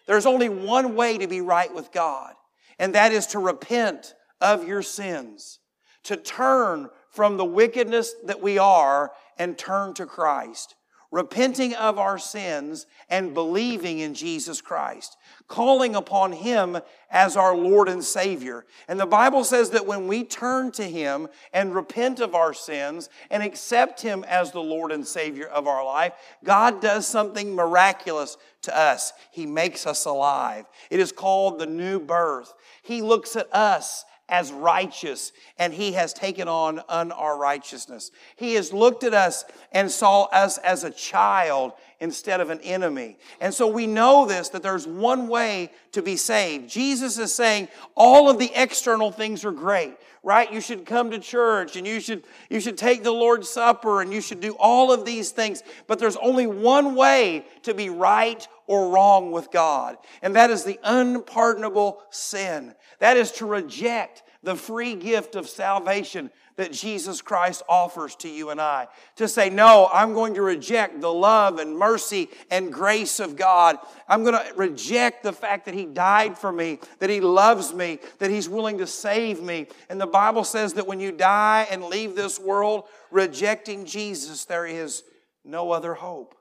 There's 0.07 0.25
only 0.25 0.49
one 0.49 0.95
way 0.95 1.17
to 1.17 1.27
be 1.27 1.41
right 1.41 1.73
with 1.73 1.91
God, 1.91 2.33
and 2.79 2.95
that 2.95 3.11
is 3.11 3.27
to 3.27 3.39
repent 3.39 4.15
of 4.41 4.67
your 4.67 4.81
sins, 4.81 5.59
to 6.03 6.15
turn 6.15 6.89
from 7.11 7.37
the 7.37 7.45
wickedness 7.45 8.15
that 8.25 8.41
we 8.41 8.57
are 8.57 9.11
and 9.37 9.57
turn 9.57 9.93
to 9.95 10.05
Christ 10.05 10.75
repenting 11.11 11.73
of 11.75 11.97
our 11.97 12.17
sins 12.17 12.85
and 13.09 13.33
believing 13.33 13.99
in 13.99 14.13
Jesus 14.13 14.61
Christ, 14.61 15.17
calling 15.47 15.95
upon 15.95 16.33
Him 16.33 16.77
as 17.09 17.37
our 17.37 17.55
Lord 17.55 17.87
and 17.87 18.03
Savior. 18.03 18.65
And 18.87 18.99
the 18.99 19.05
Bible 19.05 19.43
says 19.43 19.69
that 19.69 19.85
when 19.85 20.07
we 20.07 20.23
turn 20.23 20.71
to 20.73 20.83
Him 20.83 21.27
and 21.53 21.73
repent 21.73 22.19
of 22.19 22.35
our 22.35 22.53
sins 22.53 23.09
and 23.29 23.41
accept 23.41 24.01
Him 24.01 24.25
as 24.27 24.51
the 24.51 24.59
Lord 24.59 24.91
and 24.91 25.07
Savior 25.07 25.47
of 25.47 25.67
our 25.67 25.85
life, 25.85 26.13
God 26.43 26.81
does 26.81 27.07
something 27.07 27.55
miraculous 27.55 28.37
to 28.63 28.77
us. 28.77 29.13
He 29.31 29.45
makes 29.45 29.87
us 29.87 30.05
alive. 30.05 30.65
It 30.89 30.99
is 30.99 31.11
called 31.11 31.59
the 31.59 31.65
new 31.65 31.99
birth. 31.99 32.53
He 32.83 33.01
looks 33.01 33.35
at 33.35 33.53
us 33.53 34.03
as 34.29 34.51
righteous, 34.51 35.31
and 35.57 35.73
he 35.73 35.93
has 35.93 36.13
taken 36.13 36.47
on 36.47 36.81
un 36.89 37.11
our 37.11 37.37
righteousness. 37.37 38.11
He 38.35 38.55
has 38.55 38.73
looked 38.73 39.03
at 39.03 39.13
us 39.13 39.45
and 39.71 39.89
saw 39.89 40.23
us 40.25 40.57
as 40.57 40.83
a 40.83 40.91
child 40.91 41.73
instead 41.99 42.41
of 42.41 42.49
an 42.49 42.59
enemy. 42.61 43.17
And 43.41 43.53
so 43.53 43.67
we 43.67 43.87
know 43.87 44.25
this 44.25 44.49
that 44.49 44.63
there's 44.63 44.87
one 44.87 45.27
way 45.27 45.71
to 45.93 46.01
be 46.01 46.15
saved. 46.15 46.69
Jesus 46.69 47.17
is 47.17 47.33
saying 47.33 47.67
all 47.95 48.29
of 48.29 48.37
the 48.37 48.51
external 48.53 49.11
things 49.11 49.43
are 49.43 49.51
great, 49.51 49.95
right? 50.21 50.51
You 50.51 50.61
should 50.61 50.85
come 50.85 51.11
to 51.11 51.19
church 51.19 51.75
and 51.75 51.87
you 51.87 51.99
should 51.99 52.23
you 52.49 52.59
should 52.59 52.77
take 52.77 53.03
the 53.03 53.11
Lord's 53.11 53.49
supper 53.49 54.01
and 54.01 54.13
you 54.13 54.21
should 54.21 54.41
do 54.41 54.55
all 54.59 54.91
of 54.91 55.05
these 55.05 55.31
things, 55.31 55.63
but 55.87 55.99
there's 55.99 56.17
only 56.17 56.45
one 56.45 56.95
way 56.95 57.45
to 57.63 57.73
be 57.73 57.89
right 57.89 58.47
or 58.67 58.89
wrong 58.89 59.31
with 59.31 59.49
God, 59.51 59.97
and 60.21 60.35
that 60.35 60.49
is 60.49 60.63
the 60.63 60.79
unpardonable 60.83 62.03
sin. 62.09 62.75
That 62.99 63.17
is 63.17 63.31
to 63.33 63.45
reject 63.45 64.23
the 64.43 64.55
free 64.55 64.95
gift 64.95 65.35
of 65.35 65.47
salvation 65.47 66.29
that 66.57 66.71
Jesus 66.71 67.21
Christ 67.21 67.61
offers 67.69 68.15
to 68.17 68.29
you 68.29 68.49
and 68.49 68.59
I. 68.59 68.87
To 69.17 69.27
say, 69.27 69.49
no, 69.49 69.89
I'm 69.93 70.13
going 70.13 70.33
to 70.33 70.41
reject 70.41 71.01
the 71.01 71.13
love 71.13 71.59
and 71.59 71.77
mercy 71.77 72.29
and 72.49 72.73
grace 72.73 73.19
of 73.19 73.35
God. 73.35 73.77
I'm 74.07 74.23
going 74.23 74.33
to 74.33 74.53
reject 74.55 75.23
the 75.23 75.33
fact 75.33 75.65
that 75.65 75.75
He 75.75 75.85
died 75.85 76.37
for 76.37 76.51
me, 76.51 76.79
that 76.99 77.09
He 77.09 77.21
loves 77.21 77.73
me, 77.73 77.99
that 78.17 78.31
He's 78.31 78.49
willing 78.49 78.79
to 78.79 78.87
save 78.87 79.41
me. 79.41 79.67
And 79.89 80.01
the 80.01 80.07
Bible 80.07 80.43
says 80.43 80.73
that 80.73 80.87
when 80.87 80.99
you 80.99 81.11
die 81.11 81.67
and 81.69 81.83
leave 81.83 82.15
this 82.15 82.39
world 82.39 82.85
rejecting 83.11 83.85
Jesus, 83.85 84.45
there 84.45 84.65
is 84.65 85.03
no 85.45 85.71
other 85.71 85.93
hope. 85.93 86.33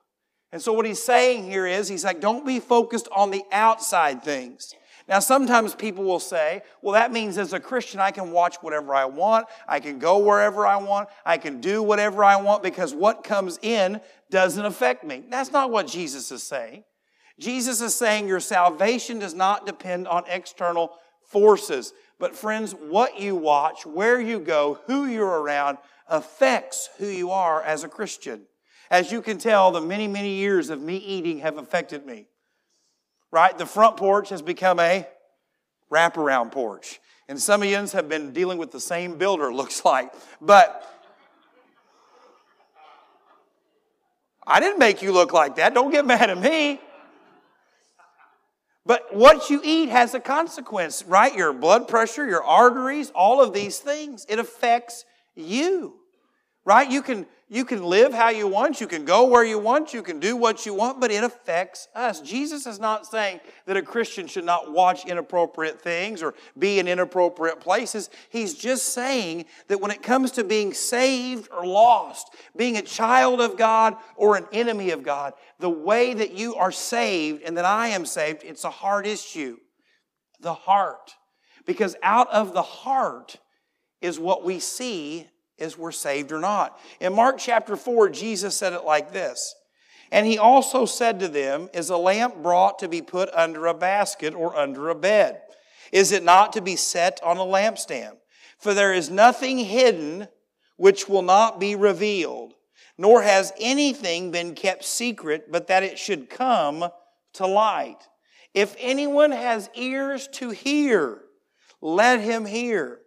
And 0.51 0.63
so, 0.63 0.73
what 0.73 0.87
He's 0.87 1.03
saying 1.03 1.45
here 1.45 1.67
is, 1.67 1.89
He's 1.89 2.05
like, 2.05 2.21
don't 2.21 2.47
be 2.47 2.61
focused 2.61 3.09
on 3.15 3.31
the 3.31 3.43
outside 3.53 4.23
things. 4.23 4.75
Now, 5.09 5.21
sometimes 5.21 5.75
people 5.75 6.03
will 6.03 6.19
say, 6.19 6.63
well, 6.83 6.95
that 6.95 7.13
means 7.13 7.39
as 7.39 7.53
a 7.53 7.61
Christian, 7.61 8.01
I 8.01 8.11
can 8.11 8.33
watch 8.33 8.57
whatever 8.57 8.93
I 8.93 9.05
want, 9.05 9.47
I 9.69 9.79
can 9.79 10.01
go 10.01 10.19
wherever 10.19 10.67
I 10.67 10.77
want, 10.77 11.09
I 11.25 11.39
can 11.39 11.61
do 11.61 11.81
whatever 11.81 12.25
I 12.25 12.37
want 12.37 12.65
because 12.65 12.93
what 12.93 13.23
comes 13.23 13.59
in 13.63 14.01
doesn't 14.31 14.65
affect 14.65 15.05
me. 15.05 15.23
That's 15.31 15.53
not 15.53 15.71
what 15.71 15.87
Jesus 15.87 16.33
is 16.33 16.43
saying. 16.43 16.83
Jesus 17.39 17.81
is 17.81 17.95
saying 17.95 18.27
your 18.27 18.41
salvation 18.41 19.21
does 19.21 19.35
not 19.35 19.65
depend 19.65 20.09
on 20.09 20.25
external 20.27 20.93
forces. 21.23 21.93
But, 22.19 22.35
friends, 22.35 22.73
what 22.73 23.21
you 23.21 23.37
watch, 23.37 23.87
where 23.87 24.21
you 24.21 24.41
go, 24.41 24.81
who 24.87 25.07
you're 25.07 25.41
around 25.41 25.79
affects 26.09 26.89
who 26.99 27.07
you 27.07 27.31
are 27.31 27.63
as 27.63 27.85
a 27.85 27.89
Christian. 27.89 28.47
As 28.91 29.13
you 29.13 29.23
can 29.23 29.39
tell, 29.39 29.71
the 29.71 29.81
many, 29.81 30.09
many 30.09 30.35
years 30.35 30.71
of 30.71 30.81
me 30.81 30.97
eating 30.97 31.41
have 31.41 31.59
affected 31.59 32.07
me 32.07 32.27
right? 33.31 33.57
The 33.57 33.67
front 33.67 33.97
porch 33.97 34.29
has 34.31 34.43
become 34.43 34.81
a 34.81 35.07
wraparound 35.93 36.53
porch. 36.53 37.01
And 37.29 37.41
some 37.41 37.63
of 37.63 37.69
you 37.69 37.77
have 37.77 38.09
been 38.09 38.33
dealing 38.33 38.59
with 38.59 38.71
the 38.71 38.81
same 38.81 39.19
builder, 39.19 39.53
looks 39.53 39.85
like. 39.85 40.13
But 40.41 40.85
I 44.47 44.61
didn't 44.61 44.79
make 44.79 45.03
you 45.03 45.13
look 45.13 45.33
like 45.33 45.57
that. 45.57 45.75
Don't 45.75 45.91
get 45.91 46.07
mad 46.07 46.31
at 46.31 46.39
me. 46.39 46.81
But 48.85 49.13
what 49.13 49.51
you 49.51 49.61
eat 49.65 49.89
has 49.89 50.15
a 50.15 50.21
consequence, 50.21 51.03
right? 51.09 51.35
Your 51.35 51.53
blood 51.53 51.89
pressure, 51.89 52.25
your 52.25 52.45
arteries, 52.45 53.11
all 53.11 53.43
of 53.43 53.53
these 53.53 53.79
things, 53.79 54.25
it 54.29 54.39
affects 54.39 55.05
you. 55.35 55.95
Right? 56.65 56.89
You 56.89 57.03
can 57.03 57.27
you 57.49 57.65
can 57.65 57.85
live 57.85 58.13
how 58.13 58.31
you 58.31 58.49
want, 58.49 58.81
you 58.81 58.89
can 58.89 59.05
go 59.05 59.25
where 59.25 59.45
you 59.45 59.57
want, 59.57 59.95
you 59.95 60.03
can 60.03 60.19
do 60.19 60.37
what 60.37 60.67
you 60.67 60.75
want, 60.75 61.01
but 61.01 61.13
it 61.13 61.23
affects 61.23 61.87
us. 61.95 62.21
Jesus 62.21 62.67
is 62.67 62.81
not 62.81 63.07
saying 63.07 63.39
that 63.67 63.77
a 63.77 63.83
Christian 63.83 64.27
should 64.27 64.45
not 64.45 64.73
watch 64.73 65.07
inappropriate 65.07 65.81
things 65.81 66.25
or 66.25 66.35
be 66.59 66.81
in 66.81 66.89
inappropriate 66.89 67.61
places. 67.61 68.11
He's 68.31 68.55
just 68.55 68.93
saying 68.93 69.45
that 69.69 69.81
when 69.81 69.93
it 69.93 70.03
comes 70.03 70.33
to 70.33 70.43
being 70.43 70.75
saved 70.75 71.49
or 71.53 71.65
lost, 71.65 72.35
being 72.57 72.79
a 72.79 72.83
child 72.83 73.41
of 73.41 73.57
God 73.57 73.95
or 74.17 74.37
an 74.37 74.47
enemy 74.53 74.91
of 74.91 75.05
God, 75.05 75.33
the 75.61 75.71
way 75.71 76.15
that 76.15 76.33
you 76.33 76.57
are 76.57 76.73
saved 76.73 77.45
and 77.45 77.57
that 77.57 77.65
I 77.65 77.89
am 77.89 78.07
saved, 78.07 78.43
it's 78.43 78.65
a 78.65 78.71
heart 78.71 79.07
issue. 79.07 79.59
The 80.41 80.55
heart. 80.55 81.15
Because 81.65 81.95
out 82.03 82.29
of 82.31 82.55
the 82.55 82.63
heart 82.63 83.37
is 84.01 84.19
what 84.19 84.45
we 84.45 84.59
see 84.59 85.29
is 85.59 85.79
we're 85.79 85.93
saved 85.93 86.33
or 86.33 86.41
not. 86.41 86.79
In 87.01 87.15
Mark 87.15 87.39
chapter 87.39 87.77
4, 87.77 88.11
Jesus 88.11 88.57
said 88.57 88.73
it 88.73 88.85
like 88.85 89.13
this. 89.13 89.55
And 90.13 90.27
he 90.27 90.39
also 90.39 90.87
said 90.87 91.21
to 91.21 91.29
them, 91.29 91.69
Is 91.75 91.91
a 91.91 91.97
lamp 91.97 92.43
brought 92.43 92.79
to 92.81 92.89
be 92.89 93.03
put 93.03 93.29
under 93.35 93.67
a 93.67 93.75
basket 93.75 94.35
or 94.35 94.57
under 94.57 94.89
a 94.89 94.95
bed? 94.95 95.41
Is 95.93 96.13
it 96.13 96.23
not 96.23 96.53
to 96.53 96.61
be 96.61 96.77
set 96.77 97.21
on 97.23 97.39
a 97.39 97.41
lampstand? 97.41 98.17
For 98.59 98.75
there 98.75 98.93
is 98.93 99.11
nothing 99.11 99.59
hidden 99.59 100.29
which 100.77 101.09
will 101.09 101.23
not 101.23 101.59
be 101.59 101.75
revealed, 101.75 102.55
nor 102.99 103.23
has 103.23 103.53
anything 103.59 104.31
been 104.31 104.55
kept 104.55 104.85
secret, 104.85 105.51
but 105.51 105.67
that 105.69 105.83
it 105.83 105.99
should 105.99 106.31
come 106.31 106.89
to 107.35 107.47
light. 107.47 108.09
If 108.55 108.75
anyone 108.79 109.33
has 109.33 109.69
ears 109.75 110.29
to 110.35 110.51
hear, 110.51 111.21
let 111.81 112.21
him 112.21 112.47
hear. 112.47 113.01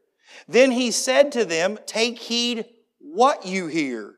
Then 0.47 0.71
he 0.71 0.91
said 0.91 1.31
to 1.33 1.45
them, 1.45 1.77
Take 1.85 2.19
heed 2.19 2.65
what 2.99 3.45
you 3.45 3.67
hear. 3.67 4.15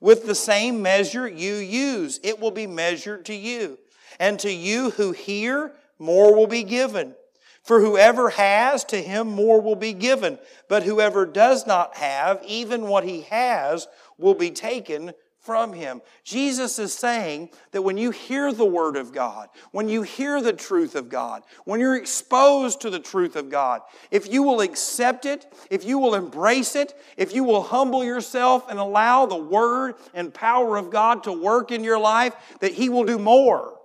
With 0.00 0.26
the 0.26 0.34
same 0.34 0.82
measure 0.82 1.28
you 1.28 1.54
use, 1.54 2.20
it 2.22 2.40
will 2.40 2.50
be 2.50 2.66
measured 2.66 3.24
to 3.26 3.34
you. 3.34 3.78
And 4.18 4.38
to 4.40 4.50
you 4.50 4.90
who 4.90 5.12
hear, 5.12 5.72
more 5.98 6.34
will 6.34 6.46
be 6.46 6.62
given. 6.62 7.14
For 7.62 7.80
whoever 7.80 8.30
has, 8.30 8.84
to 8.84 9.00
him 9.00 9.28
more 9.28 9.60
will 9.60 9.76
be 9.76 9.94
given. 9.94 10.38
But 10.68 10.82
whoever 10.82 11.24
does 11.24 11.66
not 11.66 11.96
have, 11.96 12.42
even 12.46 12.88
what 12.88 13.04
he 13.04 13.22
has, 13.22 13.88
will 14.18 14.34
be 14.34 14.50
taken 14.50 15.12
from 15.44 15.74
him. 15.74 16.00
Jesus 16.24 16.78
is 16.78 16.94
saying 16.94 17.50
that 17.72 17.82
when 17.82 17.98
you 17.98 18.10
hear 18.10 18.52
the 18.52 18.64
Word 18.64 18.96
of 18.96 19.12
God, 19.12 19.48
when 19.72 19.88
you 19.88 20.02
hear 20.02 20.40
the 20.40 20.54
truth 20.54 20.94
of 20.94 21.10
God, 21.10 21.42
when 21.64 21.80
you're 21.80 21.96
exposed 21.96 22.80
to 22.80 22.90
the 22.90 22.98
truth 22.98 23.36
of 23.36 23.50
God, 23.50 23.82
if 24.10 24.32
you 24.32 24.42
will 24.42 24.62
accept 24.62 25.26
it, 25.26 25.46
if 25.70 25.84
you 25.84 25.98
will 25.98 26.14
embrace 26.14 26.74
it, 26.74 26.94
if 27.18 27.34
you 27.34 27.44
will 27.44 27.62
humble 27.62 28.02
yourself 28.02 28.70
and 28.70 28.78
allow 28.78 29.26
the 29.26 29.36
Word 29.36 29.96
and 30.14 30.32
power 30.32 30.78
of 30.78 30.90
God 30.90 31.24
to 31.24 31.32
work 31.32 31.70
in 31.70 31.84
your 31.84 31.98
life, 31.98 32.34
that 32.60 32.72
He 32.72 32.88
will 32.88 33.04
do 33.04 33.18
more. 33.18 33.78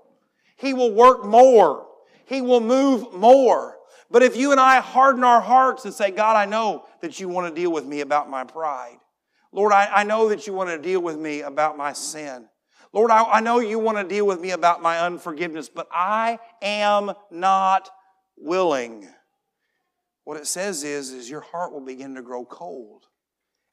He 0.55 0.73
will 0.73 0.93
work 0.93 1.25
more. 1.25 1.87
He 2.25 2.41
will 2.41 2.61
move 2.61 3.13
more. 3.13 3.77
But 4.11 4.23
if 4.23 4.35
you 4.35 4.51
and 4.51 4.59
I 4.59 4.79
harden 4.79 5.23
our 5.23 5.41
hearts 5.41 5.85
and 5.85 5.93
say, 5.93 6.11
God, 6.11 6.35
I 6.35 6.45
know 6.45 6.85
that 7.01 7.19
you 7.19 7.27
want 7.27 7.53
to 7.53 7.61
deal 7.61 7.71
with 7.71 7.85
me 7.85 8.01
about 8.01 8.29
my 8.29 8.43
pride. 8.43 8.97
Lord, 9.51 9.73
I, 9.73 9.89
I 9.93 10.03
know 10.03 10.29
that 10.29 10.45
you 10.45 10.53
want 10.53 10.69
to 10.69 10.77
deal 10.77 11.01
with 11.01 11.17
me 11.17 11.41
about 11.41 11.77
my 11.77 11.93
sin. 11.93 12.47
Lord, 12.93 13.11
I, 13.11 13.23
I 13.23 13.39
know 13.39 13.59
you 13.59 13.79
want 13.79 13.97
to 13.97 14.03
deal 14.03 14.25
with 14.25 14.39
me 14.39 14.51
about 14.51 14.81
my 14.81 14.99
unforgiveness, 14.99 15.69
but 15.69 15.87
I 15.91 16.39
am 16.61 17.11
not 17.31 17.89
willing. 18.37 19.07
What 20.23 20.37
it 20.37 20.47
says 20.47 20.83
is, 20.83 21.11
is 21.11 21.29
your 21.29 21.41
heart 21.41 21.71
will 21.71 21.85
begin 21.85 22.15
to 22.15 22.21
grow 22.21 22.45
cold. 22.45 23.05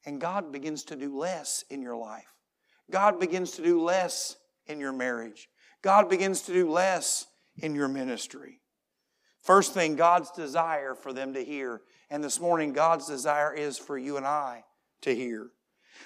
And 0.05 0.21
God 0.21 0.51
begins 0.51 0.83
to 0.85 0.95
do 0.95 1.17
less 1.17 1.63
in 1.69 1.81
your 1.81 1.97
life. 1.97 2.33
God 2.89 3.19
begins 3.19 3.51
to 3.51 3.63
do 3.63 3.81
less 3.81 4.37
in 4.67 4.79
your 4.79 4.93
marriage. 4.93 5.49
God 5.81 6.09
begins 6.09 6.41
to 6.43 6.53
do 6.53 6.71
less 6.71 7.27
in 7.57 7.75
your 7.75 7.87
ministry. 7.87 8.61
First 9.41 9.73
thing, 9.73 9.95
God's 9.95 10.31
desire 10.31 10.95
for 10.95 11.13
them 11.13 11.33
to 11.33 11.43
hear. 11.43 11.81
And 12.09 12.23
this 12.23 12.39
morning, 12.39 12.73
God's 12.73 13.07
desire 13.07 13.53
is 13.53 13.77
for 13.77 13.97
you 13.97 14.17
and 14.17 14.25
I 14.25 14.63
to 15.01 15.13
hear. 15.13 15.51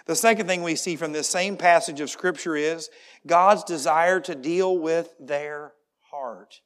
The 0.06 0.16
second 0.16 0.48
thing 0.48 0.64
we 0.64 0.76
see 0.76 0.96
from 0.96 1.12
this 1.12 1.30
same 1.30 1.58
passage 1.58 2.00
of 2.02 2.10
Scripture 2.10 2.56
is 2.56 2.90
God's 3.26 3.64
desire 3.64 4.20
to 4.22 4.36
deal 4.36 4.78
with 4.78 5.14
their 5.20 5.74
heart. 6.10 6.62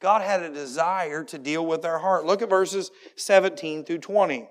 God 0.00 0.22
had 0.22 0.42
a 0.42 0.50
desire 0.50 1.22
to 1.24 1.38
deal 1.38 1.64
with 1.64 1.82
their 1.82 1.98
heart. 1.98 2.26
Look 2.26 2.42
at 2.42 2.50
verses 2.50 2.90
17 3.16 3.84
through 3.84 3.98
20. 3.98 4.48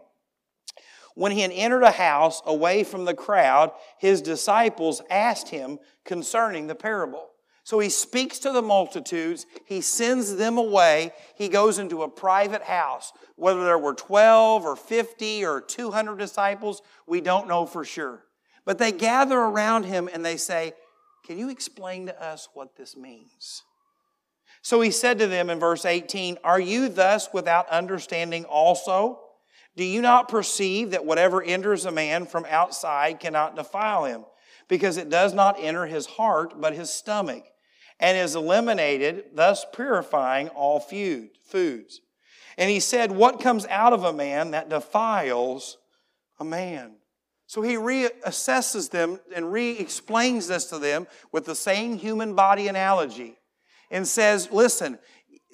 When 1.16 1.34
he 1.34 1.42
had 1.42 1.52
entered 1.52 1.84
a 1.84 1.92
house 1.92 2.42
away 2.46 2.84
from 2.84 3.04
the 3.04 3.14
crowd, 3.14 3.72
his 3.98 4.22
disciples 4.22 5.02
asked 5.10 5.50
him 5.50 5.80
concerning 6.06 6.68
the 6.68 6.76
parable. 6.76 7.31
So 7.64 7.80
he 7.80 7.90
speaks 7.90 8.40
to 8.40 8.52
the 8.52 8.62
multitudes, 8.62 9.46
he 9.66 9.82
sends 9.82 10.36
them 10.36 10.58
away, 10.58 11.14
he 11.36 11.48
goes 11.48 11.78
into 11.78 12.02
a 12.02 12.10
private 12.10 12.64
house. 12.64 13.14
Whether 13.36 13.64
there 13.64 13.78
were 13.78 13.94
12 13.94 14.66
or 14.66 14.76
50 14.76 15.46
or 15.46 15.62
200 15.62 16.18
disciples, 16.18 16.82
we 17.08 17.22
don't 17.22 17.48
know 17.48 17.66
for 17.66 17.86
sure. 17.86 18.24
But 18.66 18.78
they 18.78 18.92
gather 18.92 19.38
around 19.38 19.86
him 19.86 20.10
and 20.12 20.26
they 20.26 20.38
say, 20.38 20.74
Can 21.26 21.38
you 21.38 21.50
explain 21.50 22.08
to 22.08 22.24
us 22.24 22.50
what 22.54 22.76
this 22.76 22.98
means? 22.98 23.64
So 24.64 24.82
he 24.82 24.92
said 24.92 25.20
to 25.20 25.28
them 25.28 25.50
in 25.50 25.60
verse 25.60 25.86
18, 25.86 26.40
Are 26.44 26.60
you 26.60 26.90
thus 26.90 27.30
without 27.34 27.70
understanding 27.70 28.46
also? 28.46 29.20
Do 29.76 29.84
you 29.84 30.02
not 30.02 30.28
perceive 30.28 30.92
that 30.92 31.06
whatever 31.06 31.42
enters 31.42 31.86
a 31.86 31.92
man 31.92 32.26
from 32.26 32.46
outside 32.50 33.20
cannot 33.20 33.56
defile 33.56 34.06
him, 34.06 34.26
because 34.72 34.98
it 34.98 35.12
does 35.12 35.36
not 35.36 35.58
enter 35.60 35.86
his 35.86 36.08
heart, 36.08 36.60
but 36.60 36.74
his 36.74 36.90
stomach? 36.90 37.44
and 38.02 38.18
is 38.18 38.36
eliminated, 38.36 39.26
thus 39.36 39.64
purifying 39.72 40.50
all 40.50 40.80
food, 40.80 41.30
foods. 41.46 42.02
And 42.58 42.70
he 42.70 42.80
said, 42.80 43.12
What 43.12 43.40
comes 43.40 43.66
out 43.68 43.94
of 43.94 44.04
a 44.04 44.12
man 44.12 44.52
that 44.52 44.70
defiles 44.70 45.78
a 46.40 46.44
man? 46.44 46.96
So 47.46 47.62
he 47.62 47.76
reassesses 47.76 48.90
them 48.90 49.20
and 49.36 49.54
re 49.54 49.78
explains 49.78 50.48
this 50.48 50.66
to 50.66 50.80
them 50.80 51.08
with 51.32 51.46
the 51.46 51.56
same 51.56 51.98
human 51.98 52.34
body 52.34 52.68
analogy 52.68 53.38
and 53.92 54.08
says, 54.08 54.52
Listen, 54.52 54.98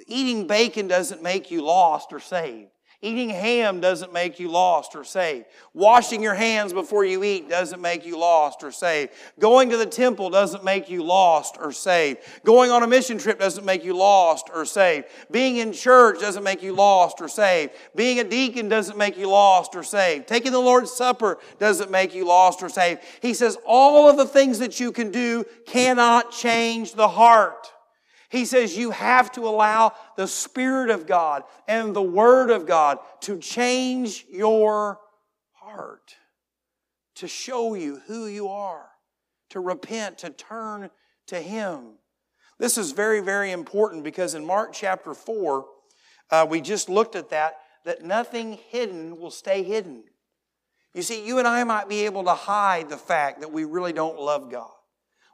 eating 0.07 0.47
bacon 0.47 0.87
doesn't 0.87 1.21
make 1.21 1.51
you 1.51 1.63
lost 1.63 2.13
or 2.13 2.19
saved. 2.19 2.71
Eating 3.07 3.29
ham 3.29 3.79
doesn't 3.79 4.11
make 4.11 4.37
you 4.37 4.49
lost 4.49 4.93
or 4.93 5.05
saved. 5.05 5.45
Washing 5.73 6.21
your 6.21 6.33
hands 6.33 6.73
before 6.73 7.05
you 7.05 7.23
eat 7.23 7.47
doesn't 7.47 7.79
make 7.79 8.05
you 8.05 8.19
lost 8.19 8.63
or 8.63 8.71
saved. 8.71 9.13
Going 9.39 9.69
to 9.69 9.77
the 9.77 9.85
temple 9.85 10.29
doesn't 10.29 10.65
make 10.65 10.89
you 10.89 11.03
lost 11.03 11.55
or 11.57 11.71
saved. 11.71 12.19
Going 12.43 12.69
on 12.69 12.83
a 12.83 12.87
mission 12.87 13.17
trip 13.17 13.39
doesn't 13.39 13.63
make 13.63 13.85
you 13.85 13.95
lost 13.95 14.49
or 14.53 14.65
saved. 14.65 15.05
Being 15.31 15.55
in 15.55 15.71
church 15.71 16.19
doesn't 16.19 16.43
make 16.43 16.61
you 16.61 16.73
lost 16.73 17.21
or 17.21 17.29
saved. 17.29 17.71
Being 17.95 18.19
a 18.19 18.25
deacon 18.25 18.67
doesn't 18.67 18.97
make 18.97 19.17
you 19.17 19.29
lost 19.29 19.73
or 19.73 19.83
saved. 19.83 20.27
Taking 20.27 20.51
the 20.51 20.59
Lord's 20.59 20.91
Supper 20.91 21.37
doesn't 21.59 21.89
make 21.89 22.13
you 22.13 22.25
lost 22.25 22.61
or 22.61 22.67
saved. 22.67 22.99
He 23.21 23.33
says 23.33 23.57
all 23.65 24.09
of 24.09 24.17
the 24.17 24.25
things 24.25 24.59
that 24.59 24.81
you 24.81 24.91
can 24.91 25.11
do 25.11 25.45
cannot 25.65 26.31
change 26.31 26.91
the 26.91 27.07
heart. 27.07 27.71
He 28.29 28.45
says 28.45 28.77
you 28.77 28.91
have 28.91 29.31
to 29.33 29.47
allow 29.47 29.93
the 30.17 30.27
Spirit 30.27 30.89
of 30.89 31.07
God 31.07 31.43
and 31.67 31.95
the 31.95 32.01
Word 32.01 32.49
of 32.49 32.65
God 32.65 32.99
to 33.21 33.39
change 33.39 34.25
your 34.29 34.99
heart, 35.53 36.15
to 37.15 37.27
show 37.27 37.73
you 37.73 38.01
who 38.07 38.27
you 38.27 38.49
are, 38.49 38.89
to 39.51 39.61
repent, 39.61 40.17
to 40.19 40.29
turn 40.29 40.89
to 41.27 41.39
Him. 41.39 41.93
This 42.59 42.77
is 42.77 42.91
very, 42.91 43.21
very 43.21 43.51
important 43.51 44.03
because 44.03 44.33
in 44.33 44.45
Mark 44.45 44.73
chapter 44.73 45.13
4, 45.13 45.65
uh, 46.29 46.45
we 46.49 46.59
just 46.59 46.89
looked 46.89 47.15
at 47.15 47.29
that, 47.29 47.59
that 47.85 48.03
nothing 48.03 48.59
hidden 48.69 49.17
will 49.17 49.31
stay 49.31 49.63
hidden. 49.63 50.03
You 50.93 51.01
see, 51.01 51.25
you 51.25 51.37
and 51.39 51.47
I 51.47 51.63
might 51.63 51.87
be 51.87 52.05
able 52.05 52.25
to 52.25 52.33
hide 52.33 52.89
the 52.89 52.97
fact 52.97 53.39
that 53.39 53.51
we 53.51 53.63
really 53.63 53.93
don't 53.93 54.19
love 54.19 54.51
God 54.51 54.71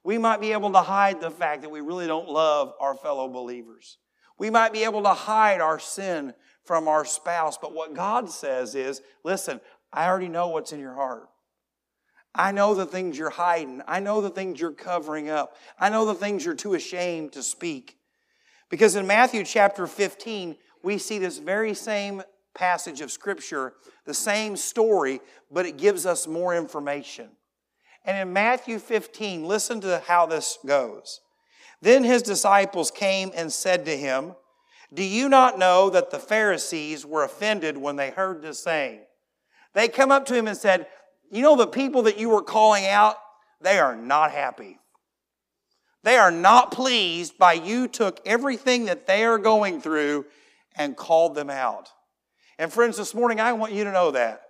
we 0.03 0.17
might 0.17 0.41
be 0.41 0.51
able 0.51 0.71
to 0.71 0.81
hide 0.81 1.21
the 1.21 1.31
fact 1.31 1.61
that 1.61 1.69
we 1.69 1.81
really 1.81 2.07
don't 2.07 2.29
love 2.29 2.73
our 2.79 2.95
fellow 2.95 3.27
believers. 3.27 3.97
We 4.37 4.49
might 4.49 4.73
be 4.73 4.83
able 4.83 5.03
to 5.03 5.13
hide 5.13 5.61
our 5.61 5.79
sin 5.79 6.33
from 6.65 6.87
our 6.87 7.05
spouse. 7.05 7.57
But 7.57 7.73
what 7.73 7.93
God 7.93 8.29
says 8.29 8.75
is 8.75 9.01
listen, 9.23 9.61
I 9.91 10.07
already 10.07 10.27
know 10.27 10.49
what's 10.49 10.73
in 10.73 10.79
your 10.79 10.95
heart. 10.95 11.29
I 12.35 12.51
know 12.51 12.73
the 12.73 12.85
things 12.85 13.17
you're 13.17 13.29
hiding. 13.29 13.81
I 13.87 13.99
know 13.99 14.19
the 14.19 14.29
things 14.29 14.59
you're 14.59 14.71
covering 14.71 15.29
up. 15.29 15.55
I 15.79 15.89
know 15.89 16.05
the 16.05 16.15
things 16.15 16.43
you're 16.43 16.55
too 16.55 16.73
ashamed 16.73 17.33
to 17.33 17.43
speak. 17.43 17.97
Because 18.69 18.95
in 18.95 19.05
Matthew 19.05 19.43
chapter 19.43 19.85
15, 19.85 20.55
we 20.81 20.97
see 20.97 21.19
this 21.19 21.37
very 21.37 21.75
same 21.75 22.23
passage 22.55 23.01
of 23.01 23.11
Scripture, 23.11 23.73
the 24.05 24.15
same 24.15 24.55
story, 24.55 25.21
but 25.51 25.67
it 25.67 25.77
gives 25.77 26.07
us 26.07 26.25
more 26.25 26.55
information. 26.55 27.29
And 28.05 28.17
in 28.17 28.33
Matthew 28.33 28.79
15, 28.79 29.45
listen 29.45 29.81
to 29.81 30.03
how 30.07 30.25
this 30.25 30.57
goes. 30.65 31.21
Then 31.81 32.03
his 32.03 32.21
disciples 32.21 32.91
came 32.91 33.31
and 33.35 33.51
said 33.51 33.85
to 33.85 33.97
him, 33.97 34.35
Do 34.93 35.03
you 35.03 35.29
not 35.29 35.59
know 35.59 35.89
that 35.89 36.11
the 36.11 36.19
Pharisees 36.19 37.05
were 37.05 37.23
offended 37.23 37.77
when 37.77 37.95
they 37.95 38.11
heard 38.11 38.41
this 38.41 38.59
saying? 38.59 39.01
They 39.73 39.87
come 39.87 40.11
up 40.11 40.25
to 40.27 40.35
him 40.35 40.47
and 40.47 40.57
said, 40.57 40.87
You 41.31 41.41
know, 41.41 41.55
the 41.55 41.67
people 41.67 42.03
that 42.03 42.17
you 42.17 42.29
were 42.29 42.41
calling 42.41 42.85
out, 42.85 43.15
they 43.61 43.79
are 43.79 43.95
not 43.95 44.31
happy. 44.31 44.79
They 46.03 46.17
are 46.17 46.31
not 46.31 46.71
pleased 46.71 47.37
by 47.37 47.53
you 47.53 47.87
took 47.87 48.19
everything 48.25 48.85
that 48.85 49.07
they 49.07 49.23
are 49.23 49.37
going 49.37 49.81
through 49.81 50.25
and 50.75 50.97
called 50.97 51.35
them 51.35 51.49
out. 51.49 51.89
And 52.59 52.71
friends, 52.71 52.97
this 52.97 53.13
morning 53.15 53.39
I 53.39 53.53
want 53.53 53.73
you 53.73 53.85
to 53.85 53.91
know 53.91 54.11
that. 54.11 54.42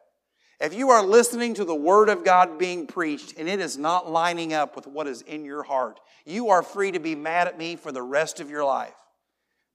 If 0.60 0.74
you 0.74 0.92
are 0.92 1.04
listening 1.04 1.56
to 1.56 1.66
the 1.66 1.76
Word 1.76 2.10
of 2.10 2.24
God 2.24 2.58
being 2.58 2.88
preached 2.88 3.34
and 3.38 3.50
it 3.50 3.60
is 3.60 3.78
not 3.78 4.10
lining 4.10 4.54
up 4.54 4.76
with 4.76 4.88
what 4.88 5.08
is 5.08 5.22
in 5.22 5.44
your 5.46 5.64
heart, 5.64 6.00
you 6.26 6.50
are 6.50 6.64
free 6.64 6.92
to 6.92 7.00
be 7.00 7.16
mad 7.16 7.48
at 7.48 7.58
me 7.58 7.76
for 7.76 7.92
the 7.92 8.02
rest 8.02 8.40
of 8.40 8.50
your 8.50 8.64
life. 8.64 8.94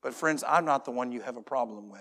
But, 0.03 0.15
friends, 0.15 0.45
I'm 0.47 0.65
not 0.65 0.85
the 0.85 0.91
one 0.91 1.13
you 1.13 1.21
have 1.21 1.37
a 1.37 1.43
problem 1.43 1.91
with. 1.91 2.01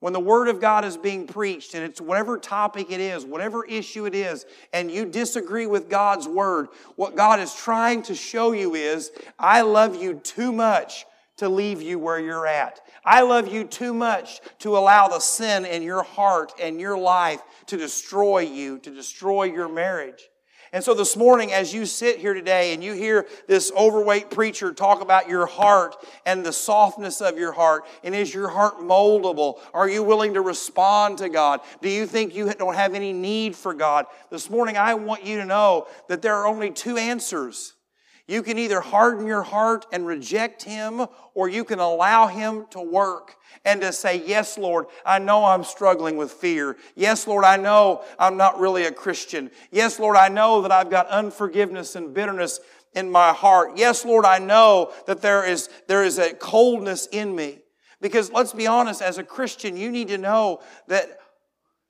When 0.00 0.12
the 0.12 0.20
Word 0.20 0.48
of 0.48 0.60
God 0.60 0.84
is 0.84 0.96
being 0.96 1.26
preached, 1.26 1.74
and 1.74 1.82
it's 1.82 2.00
whatever 2.00 2.36
topic 2.36 2.90
it 2.90 3.00
is, 3.00 3.24
whatever 3.24 3.64
issue 3.64 4.04
it 4.04 4.14
is, 4.14 4.44
and 4.72 4.90
you 4.90 5.06
disagree 5.06 5.66
with 5.66 5.88
God's 5.88 6.28
Word, 6.28 6.68
what 6.96 7.16
God 7.16 7.40
is 7.40 7.54
trying 7.54 8.02
to 8.02 8.14
show 8.14 8.52
you 8.52 8.74
is, 8.74 9.10
I 9.38 9.62
love 9.62 9.96
you 9.96 10.14
too 10.14 10.52
much 10.52 11.06
to 11.36 11.48
leave 11.48 11.82
you 11.82 11.98
where 11.98 12.18
you're 12.18 12.46
at. 12.46 12.80
I 13.04 13.22
love 13.22 13.48
you 13.48 13.64
too 13.64 13.92
much 13.92 14.40
to 14.60 14.76
allow 14.76 15.08
the 15.08 15.20
sin 15.20 15.64
in 15.64 15.82
your 15.82 16.02
heart 16.02 16.52
and 16.60 16.80
your 16.80 16.98
life 16.98 17.42
to 17.66 17.76
destroy 17.76 18.40
you, 18.40 18.78
to 18.78 18.90
destroy 18.90 19.44
your 19.44 19.68
marriage. 19.68 20.28
And 20.72 20.82
so 20.82 20.94
this 20.94 21.16
morning, 21.16 21.52
as 21.52 21.72
you 21.72 21.86
sit 21.86 22.18
here 22.18 22.34
today 22.34 22.74
and 22.74 22.82
you 22.82 22.92
hear 22.92 23.26
this 23.46 23.70
overweight 23.76 24.30
preacher 24.30 24.72
talk 24.72 25.00
about 25.00 25.28
your 25.28 25.46
heart 25.46 25.94
and 26.26 26.44
the 26.44 26.52
softness 26.52 27.20
of 27.20 27.38
your 27.38 27.52
heart, 27.52 27.84
and 28.02 28.14
is 28.14 28.34
your 28.34 28.48
heart 28.48 28.78
moldable? 28.78 29.60
Are 29.72 29.88
you 29.88 30.02
willing 30.02 30.34
to 30.34 30.40
respond 30.40 31.18
to 31.18 31.28
God? 31.28 31.60
Do 31.82 31.88
you 31.88 32.04
think 32.04 32.34
you 32.34 32.52
don't 32.52 32.74
have 32.74 32.94
any 32.94 33.12
need 33.12 33.54
for 33.54 33.74
God? 33.74 34.06
This 34.30 34.50
morning, 34.50 34.76
I 34.76 34.94
want 34.94 35.24
you 35.24 35.38
to 35.38 35.44
know 35.44 35.86
that 36.08 36.20
there 36.20 36.34
are 36.34 36.46
only 36.46 36.72
two 36.72 36.96
answers. 36.96 37.75
You 38.28 38.42
can 38.42 38.58
either 38.58 38.80
harden 38.80 39.26
your 39.26 39.42
heart 39.42 39.86
and 39.92 40.04
reject 40.04 40.64
Him, 40.64 41.06
or 41.34 41.48
you 41.48 41.62
can 41.62 41.78
allow 41.78 42.26
Him 42.26 42.66
to 42.70 42.80
work 42.80 43.36
and 43.64 43.80
to 43.82 43.92
say, 43.92 44.22
Yes, 44.26 44.58
Lord, 44.58 44.86
I 45.04 45.20
know 45.20 45.44
I'm 45.44 45.62
struggling 45.62 46.16
with 46.16 46.32
fear. 46.32 46.76
Yes, 46.96 47.26
Lord, 47.28 47.44
I 47.44 47.56
know 47.56 48.02
I'm 48.18 48.36
not 48.36 48.58
really 48.58 48.84
a 48.84 48.92
Christian. 48.92 49.50
Yes, 49.70 50.00
Lord, 50.00 50.16
I 50.16 50.28
know 50.28 50.62
that 50.62 50.72
I've 50.72 50.90
got 50.90 51.06
unforgiveness 51.06 51.94
and 51.94 52.12
bitterness 52.12 52.58
in 52.94 53.12
my 53.12 53.32
heart. 53.32 53.72
Yes, 53.76 54.04
Lord, 54.04 54.24
I 54.24 54.38
know 54.38 54.92
that 55.06 55.22
there 55.22 55.46
is, 55.46 55.68
there 55.86 56.02
is 56.02 56.18
a 56.18 56.32
coldness 56.34 57.06
in 57.12 57.34
me. 57.34 57.60
Because 58.00 58.32
let's 58.32 58.52
be 58.52 58.66
honest, 58.66 59.02
as 59.02 59.18
a 59.18 59.24
Christian, 59.24 59.76
you 59.76 59.90
need 59.90 60.08
to 60.08 60.18
know 60.18 60.60
that 60.88 61.18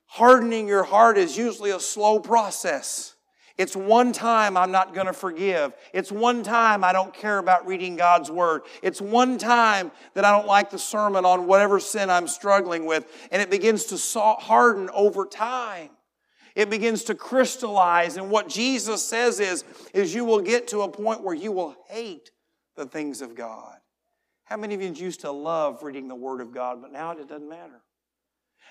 hardening 0.05 0.67
your 0.67 0.83
heart 0.83 1.17
is 1.17 1.35
usually 1.35 1.71
a 1.71 1.79
slow 1.79 2.19
process. 2.19 3.15
It's 3.57 3.75
one 3.75 4.13
time 4.13 4.55
I'm 4.55 4.71
not 4.71 4.93
going 4.93 5.07
to 5.07 5.13
forgive. 5.13 5.73
It's 5.91 6.11
one 6.11 6.43
time 6.43 6.83
I 6.83 6.93
don't 6.93 7.13
care 7.13 7.39
about 7.39 7.65
reading 7.65 7.95
God's 7.95 8.29
Word. 8.29 8.61
It's 8.83 9.01
one 9.01 9.39
time 9.39 9.91
that 10.13 10.23
I 10.23 10.31
don't 10.31 10.47
like 10.47 10.69
the 10.69 10.77
sermon 10.77 11.25
on 11.25 11.47
whatever 11.47 11.79
sin 11.79 12.09
I'm 12.09 12.27
struggling 12.27 12.85
with. 12.85 13.05
And 13.31 13.41
it 13.41 13.49
begins 13.49 13.85
to 13.85 14.19
harden 14.19 14.89
over 14.93 15.25
time. 15.25 15.89
It 16.55 16.69
begins 16.69 17.03
to 17.05 17.15
crystallize. 17.15 18.17
And 18.17 18.29
what 18.29 18.47
Jesus 18.47 19.03
says 19.03 19.39
is, 19.39 19.63
is 19.93 20.13
you 20.13 20.23
will 20.23 20.41
get 20.41 20.67
to 20.69 20.81
a 20.81 20.89
point 20.89 21.23
where 21.23 21.35
you 21.35 21.51
will 21.51 21.75
hate 21.87 22.31
the 22.75 22.85
things 22.85 23.21
of 23.21 23.35
God. 23.35 23.77
How 24.43 24.57
many 24.57 24.75
of 24.75 24.81
you 24.81 24.93
used 24.93 25.21
to 25.21 25.31
love 25.31 25.83
reading 25.83 26.07
the 26.07 26.15
Word 26.15 26.41
of 26.41 26.53
God, 26.53 26.81
but 26.81 26.91
now 26.91 27.11
it 27.11 27.27
doesn't 27.27 27.49
matter? 27.49 27.81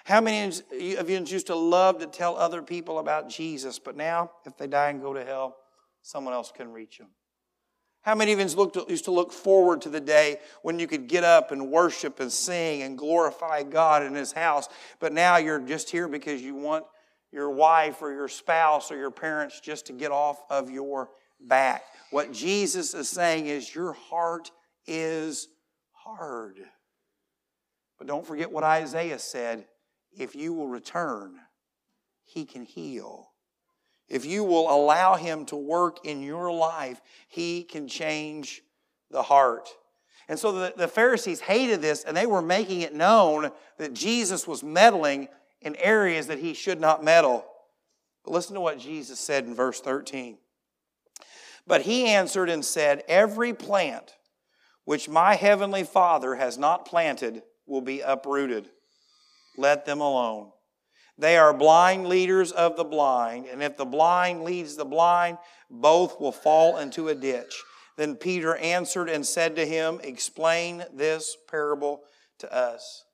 How 0.07 0.21
many 0.21 0.53
of 0.99 1.11
you 1.11 1.19
used 1.19 1.49
to 1.49 1.57
love 1.57 1.99
to 1.99 2.07
tell 2.07 2.37
other 2.37 2.62
people 2.62 3.01
about 3.01 3.29
Jesus, 3.29 3.81
but 3.81 3.97
now, 3.97 4.31
if 4.45 4.57
they 4.57 4.69
die 4.69 4.90
and 4.90 5.03
go 5.03 5.12
to 5.12 5.25
hell, 5.25 5.57
someone 6.03 6.33
else 6.33 6.53
can 6.55 6.73
reach 6.73 6.99
them? 6.99 7.09
How 8.03 8.14
many 8.14 8.31
of 8.33 8.38
you 8.38 8.85
used 8.88 9.05
to 9.07 9.11
look 9.11 9.33
forward 9.33 9.81
to 9.81 9.88
the 9.88 10.01
day 10.01 10.38
when 10.62 10.79
you 10.79 10.87
could 10.87 11.09
get 11.09 11.25
up 11.25 11.51
and 11.51 11.73
worship 11.73 12.21
and 12.21 12.31
sing 12.31 12.83
and 12.83 12.97
glorify 12.97 13.64
God 13.64 14.05
in 14.05 14.14
His 14.14 14.31
house, 14.31 14.69
but 15.01 15.12
now 15.12 15.38
you're 15.38 15.59
just 15.59 15.90
here 15.90 16.07
because 16.07 16.40
you 16.40 16.55
want 16.55 16.85
your 17.33 17.51
wife 17.51 18.01
or 18.01 18.12
your 18.12 18.29
spouse 18.29 18.92
or 18.92 18.97
your 18.97 19.11
parents 19.11 19.59
just 19.59 19.87
to 19.87 19.92
get 19.92 20.12
off 20.12 20.40
of 20.49 20.71
your 20.71 21.11
back? 21.40 21.83
What 22.12 22.33
Jesus 22.33 22.95
is 22.95 23.09
saying 23.09 23.49
is 23.49 23.75
your 23.75 23.95
heart 23.95 24.53
is 24.87 25.49
hard. 25.90 26.61
But 27.99 28.07
don't 28.07 28.25
forget 28.25 28.53
what 28.53 28.62
Isaiah 28.62 29.19
said 29.19 29.66
if 30.17 30.35
you 30.35 30.53
will 30.53 30.69
return, 30.69 31.37
He 32.25 32.45
can 32.45 32.63
heal. 32.63 33.31
If 34.09 34.25
you 34.25 34.45
will 34.45 34.71
allow 34.71 35.17
Him 35.17 35.45
to 35.47 35.57
work 35.57 36.05
in 36.05 36.23
your 36.23 36.53
life, 36.53 37.01
He 37.29 37.65
can 37.65 37.89
change 37.89 38.63
the 39.11 39.23
heart. 39.23 39.69
And 40.29 40.39
so 40.39 40.53
the, 40.53 40.75
the 40.77 40.89
Pharisees 40.89 41.41
hated 41.41 41.81
this, 41.83 42.05
and 42.05 42.17
they 42.17 42.27
were 42.27 42.43
making 42.43 42.81
it 42.81 42.95
known 42.95 43.51
that 43.79 43.95
Jesus 43.95 44.47
was 44.47 44.63
meddling 44.63 45.29
in 45.61 45.77
areas 45.77 46.27
that 46.27 46.39
He 46.39 46.55
should 46.55 46.81
not 46.81 47.05
meddle. 47.05 47.45
But 48.25 48.33
listen 48.33 48.55
to 48.55 48.61
what 48.61 48.79
Jesus 48.79 49.21
said 49.21 49.45
in 49.45 49.55
verse 49.55 49.81
13. 49.81 50.39
But 51.67 51.83
He 51.83 52.07
answered 52.07 52.49
and 52.49 52.65
said, 52.65 53.05
Every 53.09 53.53
plant 53.53 54.15
which 54.85 55.09
my 55.09 55.35
heavenly 55.35 55.85
Father 55.85 56.37
has 56.37 56.57
not 56.57 56.87
planted 56.87 57.43
will 57.67 57.81
be 57.81 58.01
uprooted. 58.01 58.71
Let 59.57 59.87
them 59.87 60.01
alone. 60.01 60.51
They 61.19 61.38
are 61.38 61.55
blind 61.55 62.07
leaders 62.09 62.53
of 62.53 62.77
the 62.77 62.85
blind, 62.85 63.47
and 63.47 63.62
if 63.62 63.77
the 63.77 63.87
blind 63.87 64.45
leads 64.45 64.77
the 64.77 64.85
blind, 64.85 65.38
both 65.71 66.21
will 66.21 66.33
fall 66.33 66.77
into 66.77 67.09
a 67.09 67.14
ditch. 67.14 67.62
Then 67.97 68.16
Peter 68.16 68.57
answered 68.57 69.09
and 69.09 69.25
said 69.25 69.57
to 69.57 69.66
him, 69.66 70.01
Explain 70.03 70.85
this 70.92 71.37
parable 71.51 72.03
to 72.38 72.55
us. 72.55 73.05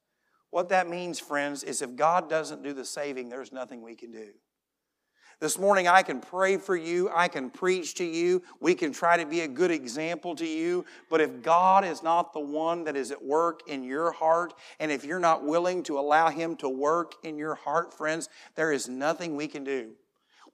What 0.51 0.69
that 0.71 0.89
means, 0.89 1.21
friends, 1.21 1.63
is 1.63 1.81
if 1.81 1.95
God 1.95 2.29
doesn't 2.29 2.65
do 2.65 2.73
the 2.73 2.85
saving, 2.85 3.29
there's 3.29 3.53
nothing 3.53 3.81
we 3.81 3.95
can 3.95 4.11
do. 4.11 4.31
This 5.43 5.59
morning, 5.59 5.89
I 5.89 6.03
can 6.03 6.21
pray 6.21 6.57
for 6.57 6.77
you. 6.77 7.11
I 7.13 7.27
can 7.27 7.51
preach 7.51 7.95
to 7.95 8.05
you. 8.05 8.45
We 8.61 8.77
can 8.77 8.93
try 8.93 9.17
to 9.17 9.27
be 9.27 9.41
a 9.41 9.49
good 9.49 9.73
example 9.73 10.37
to 10.37 10.47
you. 10.47 10.85
But 11.11 11.21
if 11.21 11.43
God 11.43 11.85
is 11.85 12.01
not 12.01 12.33
the 12.33 12.39
one 12.39 12.85
that 12.85 12.95
is 12.95 13.11
at 13.11 13.21
work 13.21 13.63
in 13.67 13.83
your 13.83 14.13
heart, 14.13 14.55
and 14.79 14.93
if 14.93 15.05
you're 15.05 15.19
not 15.19 15.45
willing 15.45 15.83
to 15.83 15.99
allow 15.99 16.29
Him 16.29 16.55
to 16.59 16.69
work 16.69 17.17
in 17.25 17.39
your 17.39 17.57
heart, 17.57 17.93
friends, 17.93 18.29
there 18.55 18.71
is 18.71 18.89
nothing 18.89 19.35
we 19.35 19.49
can 19.49 19.65
do. 19.65 19.91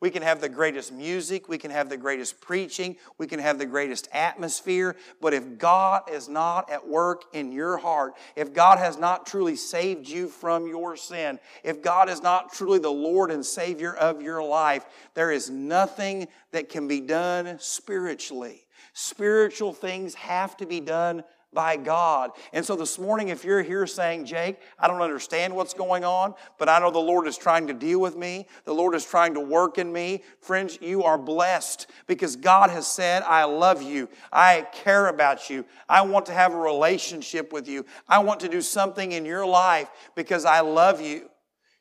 We 0.01 0.11
can 0.11 0.23
have 0.23 0.41
the 0.41 0.49
greatest 0.49 0.93
music, 0.93 1.49
we 1.49 1.59
can 1.59 1.73
have 1.73 1.89
the 1.89 1.97
greatest 1.97 2.41
preaching, 2.41 2.97
we 3.19 3.27
can 3.27 3.41
have 3.41 3.59
the 3.59 3.67
greatest 3.67 4.09
atmosphere, 4.13 4.95
but 5.21 5.35
if 5.35 5.59
God 5.59 6.03
is 6.09 6.29
not 6.29 6.71
at 6.71 6.87
work 6.87 7.25
in 7.33 7.51
your 7.51 7.79
heart, 7.79 8.15
if 8.37 8.53
God 8.53 8.79
has 8.79 8.97
not 8.97 9.27
truly 9.27 9.57
saved 9.57 10.09
you 10.09 10.29
from 10.29 10.69
your 10.69 10.97
sin, 10.97 11.41
if 11.65 11.83
God 11.83 12.09
is 12.09 12.23
not 12.23 12.53
truly 12.53 12.79
the 12.79 12.89
Lord 12.89 13.33
and 13.33 13.45
Savior 13.45 13.95
of 13.95 14.23
your 14.23 14.43
life, 14.43 14.85
there 15.15 15.33
is 15.33 15.51
nothing 15.51 16.29
that 16.53 16.69
can 16.69 16.87
be 16.87 17.01
done 17.01 17.57
spiritually. 17.59 18.67
Spiritual 18.93 19.73
things 19.73 20.15
have 20.15 20.57
to 20.59 20.67
be 20.67 20.81
done 20.81 21.25
by 21.53 21.77
God. 21.77 22.33
And 22.53 22.65
so 22.65 22.77
this 22.77 22.99
morning, 22.99 23.29
if 23.29 23.45
you're 23.45 23.63
here 23.63 23.87
saying, 23.87 24.27
Jake, 24.27 24.61
I 24.79 24.87
don't 24.87 25.01
understand 25.01 25.55
what's 25.55 25.75
going 25.75 26.05
on, 26.05 26.35
but 26.59 26.69
I 26.69 26.79
know 26.79 26.91
the 26.91 26.99
Lord 26.99 27.27
is 27.27 27.39
trying 27.39 27.67
to 27.69 27.73
deal 27.73 28.01
with 28.01 28.17
me, 28.17 28.47
the 28.65 28.75
Lord 28.75 28.95
is 28.95 29.05
trying 29.05 29.35
to 29.35 29.41
work 29.41 29.79
in 29.79 29.93
me, 29.93 30.23
friends, 30.41 30.79
you 30.83 31.05
are 31.05 31.19
blessed 31.19 31.87
because 32.07 32.37
God 32.37 32.71
has 32.71 32.87
said, 32.87 33.23
I 33.23 33.45
love 33.45 33.83
you, 33.83 34.09
I 34.33 34.67
care 34.73 35.09
about 35.09 35.49
you, 35.49 35.65
I 35.89 36.03
want 36.03 36.27
to 36.27 36.33
have 36.33 36.53
a 36.53 36.59
relationship 36.59 37.53
with 37.53 37.67
you, 37.67 37.87
I 38.09 38.19
want 38.19 38.41
to 38.41 38.49
do 38.49 38.61
something 38.61 39.13
in 39.13 39.25
your 39.25 39.47
life 39.47 39.89
because 40.15 40.45
I 40.45 40.61
love 40.61 41.01
you. 41.01 41.31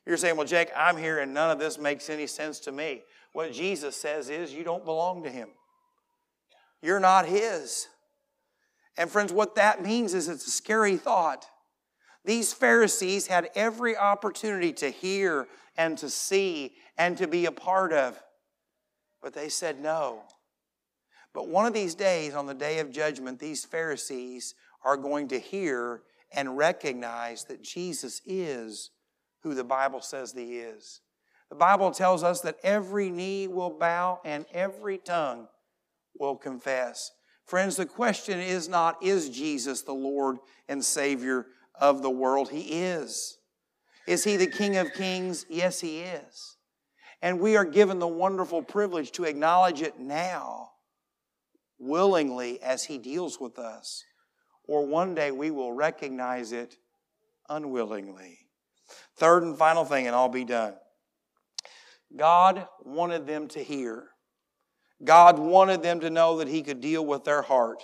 You're 0.06 0.16
saying, 0.16 0.36
Well, 0.36 0.46
Jake, 0.46 0.70
I'm 0.74 0.96
here 0.96 1.18
and 1.18 1.34
none 1.34 1.50
of 1.50 1.58
this 1.58 1.78
makes 1.78 2.08
any 2.08 2.26
sense 2.26 2.60
to 2.60 2.72
me. 2.72 3.02
What 3.34 3.52
Jesus 3.52 3.94
says 3.94 4.30
is, 4.30 4.54
You 4.54 4.64
don't 4.64 4.86
belong 4.86 5.24
to 5.24 5.30
Him. 5.30 5.50
You're 6.80 7.00
not 7.00 7.26
His. 7.26 7.88
And 8.98 9.08
friends, 9.08 9.32
what 9.32 9.54
that 9.54 9.80
means 9.80 10.12
is 10.12 10.28
it's 10.28 10.46
a 10.46 10.50
scary 10.50 10.96
thought. 10.96 11.46
These 12.24 12.52
Pharisees 12.52 13.28
had 13.28 13.48
every 13.54 13.96
opportunity 13.96 14.72
to 14.74 14.90
hear 14.90 15.46
and 15.76 15.96
to 15.98 16.10
see 16.10 16.74
and 16.98 17.16
to 17.16 17.28
be 17.28 17.46
a 17.46 17.52
part 17.52 17.92
of, 17.92 18.20
but 19.22 19.32
they 19.32 19.48
said 19.48 19.80
no. 19.80 20.24
But 21.32 21.48
one 21.48 21.64
of 21.64 21.72
these 21.72 21.94
days, 21.94 22.34
on 22.34 22.46
the 22.46 22.54
day 22.54 22.80
of 22.80 22.90
judgment, 22.90 23.38
these 23.38 23.64
Pharisees 23.64 24.56
are 24.84 24.96
going 24.96 25.28
to 25.28 25.38
hear 25.38 26.02
and 26.32 26.58
recognize 26.58 27.44
that 27.44 27.62
Jesus 27.62 28.20
is 28.26 28.90
who 29.44 29.54
the 29.54 29.64
Bible 29.64 30.00
says 30.00 30.32
he 30.32 30.58
is. 30.58 31.00
The 31.50 31.56
Bible 31.56 31.92
tells 31.92 32.24
us 32.24 32.40
that 32.40 32.58
every 32.64 33.10
knee 33.10 33.46
will 33.46 33.70
bow 33.70 34.20
and 34.24 34.44
every 34.52 34.98
tongue 34.98 35.46
will 36.18 36.36
confess. 36.36 37.12
Friends, 37.48 37.76
the 37.76 37.86
question 37.86 38.38
is 38.40 38.68
not, 38.68 39.02
is 39.02 39.30
Jesus 39.30 39.80
the 39.80 39.94
Lord 39.94 40.36
and 40.68 40.84
Savior 40.84 41.46
of 41.74 42.02
the 42.02 42.10
world. 42.10 42.50
He 42.50 42.82
is. 42.82 43.38
Is 44.06 44.22
He 44.22 44.36
the 44.36 44.46
King 44.46 44.76
of 44.76 44.92
Kings? 44.92 45.46
Yes, 45.48 45.80
He 45.80 46.00
is. 46.00 46.58
And 47.22 47.40
we 47.40 47.56
are 47.56 47.64
given 47.64 48.00
the 48.00 48.06
wonderful 48.06 48.62
privilege 48.62 49.12
to 49.12 49.24
acknowledge 49.24 49.80
it 49.80 49.98
now, 49.98 50.72
willingly, 51.78 52.60
as 52.60 52.84
He 52.84 52.98
deals 52.98 53.40
with 53.40 53.58
us. 53.58 54.04
Or 54.64 54.86
one 54.86 55.14
day 55.14 55.30
we 55.30 55.50
will 55.50 55.72
recognize 55.72 56.52
it 56.52 56.76
unwillingly. 57.48 58.40
Third 59.16 59.42
and 59.42 59.56
final 59.56 59.86
thing, 59.86 60.06
and 60.06 60.14
I'll 60.14 60.28
be 60.28 60.44
done. 60.44 60.74
God 62.14 62.68
wanted 62.84 63.26
them 63.26 63.48
to 63.48 63.64
hear. 63.64 64.08
God 65.04 65.38
wanted 65.38 65.82
them 65.82 66.00
to 66.00 66.10
know 66.10 66.38
that 66.38 66.48
He 66.48 66.62
could 66.62 66.80
deal 66.80 67.04
with 67.04 67.24
their 67.24 67.42
heart. 67.42 67.82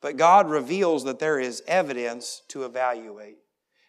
But 0.00 0.16
God 0.16 0.48
reveals 0.48 1.04
that 1.04 1.18
there 1.18 1.38
is 1.38 1.62
evidence 1.66 2.42
to 2.48 2.64
evaluate. 2.64 3.36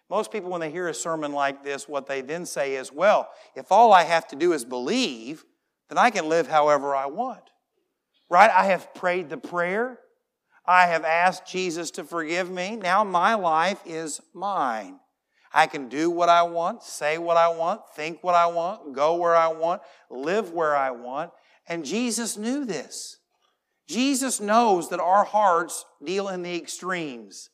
Most 0.09 0.31
people, 0.31 0.49
when 0.49 0.59
they 0.59 0.71
hear 0.71 0.89
a 0.89 0.93
sermon 0.93 1.31
like 1.31 1.63
this, 1.63 1.87
what 1.87 2.05
they 2.05 2.19
then 2.19 2.45
say 2.45 2.75
is, 2.75 2.91
well, 2.91 3.29
if 3.55 3.71
all 3.71 3.93
I 3.93 4.03
have 4.03 4.27
to 4.27 4.35
do 4.35 4.51
is 4.51 4.65
believe, 4.65 5.45
then 5.87 5.97
I 5.97 6.09
can 6.09 6.27
live 6.27 6.47
however 6.47 6.93
I 6.93 7.05
want. 7.05 7.43
Right? 8.29 8.49
I 8.49 8.65
have 8.65 8.93
prayed 8.93 9.29
the 9.29 9.37
prayer. 9.37 9.99
I 10.65 10.87
have 10.87 11.05
asked 11.05 11.47
Jesus 11.47 11.91
to 11.91 12.03
forgive 12.03 12.51
me. 12.51 12.75
Now 12.75 13.03
my 13.05 13.35
life 13.35 13.81
is 13.85 14.19
mine. 14.33 14.99
I 15.53 15.67
can 15.67 15.89
do 15.89 16.09
what 16.09 16.29
I 16.29 16.43
want, 16.43 16.83
say 16.83 17.17
what 17.17 17.35
I 17.35 17.49
want, 17.49 17.81
think 17.93 18.23
what 18.23 18.35
I 18.35 18.45
want, 18.45 18.93
go 18.93 19.15
where 19.15 19.35
I 19.35 19.49
want, 19.49 19.81
live 20.09 20.51
where 20.51 20.75
I 20.75 20.91
want. 20.91 21.31
And 21.71 21.85
Jesus 21.85 22.35
knew 22.37 22.65
this. 22.65 23.19
Jesus 23.87 24.41
knows 24.41 24.89
that 24.89 24.99
our 24.99 25.23
hearts 25.23 25.85
deal 26.03 26.27
in 26.27 26.41
the 26.41 26.53
extremes. 26.53 27.49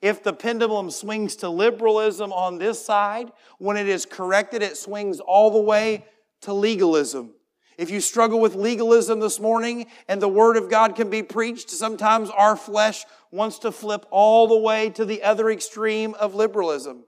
If 0.00 0.22
the 0.22 0.32
pendulum 0.32 0.90
swings 0.90 1.36
to 1.36 1.50
liberalism 1.50 2.32
on 2.32 2.56
this 2.56 2.82
side, 2.82 3.30
when 3.58 3.76
it 3.76 3.86
is 3.86 4.06
corrected, 4.06 4.62
it 4.62 4.78
swings 4.78 5.20
all 5.20 5.50
the 5.50 5.60
way 5.60 6.06
to 6.40 6.54
legalism. 6.54 7.34
If 7.76 7.90
you 7.90 8.00
struggle 8.00 8.40
with 8.40 8.54
legalism 8.54 9.20
this 9.20 9.38
morning 9.38 9.88
and 10.08 10.22
the 10.22 10.28
Word 10.28 10.56
of 10.56 10.70
God 10.70 10.96
can 10.96 11.10
be 11.10 11.22
preached, 11.22 11.68
sometimes 11.68 12.30
our 12.30 12.56
flesh 12.56 13.04
wants 13.30 13.58
to 13.58 13.70
flip 13.70 14.06
all 14.10 14.48
the 14.48 14.56
way 14.56 14.88
to 14.90 15.04
the 15.04 15.22
other 15.22 15.50
extreme 15.50 16.14
of 16.14 16.34
liberalism. 16.34 17.04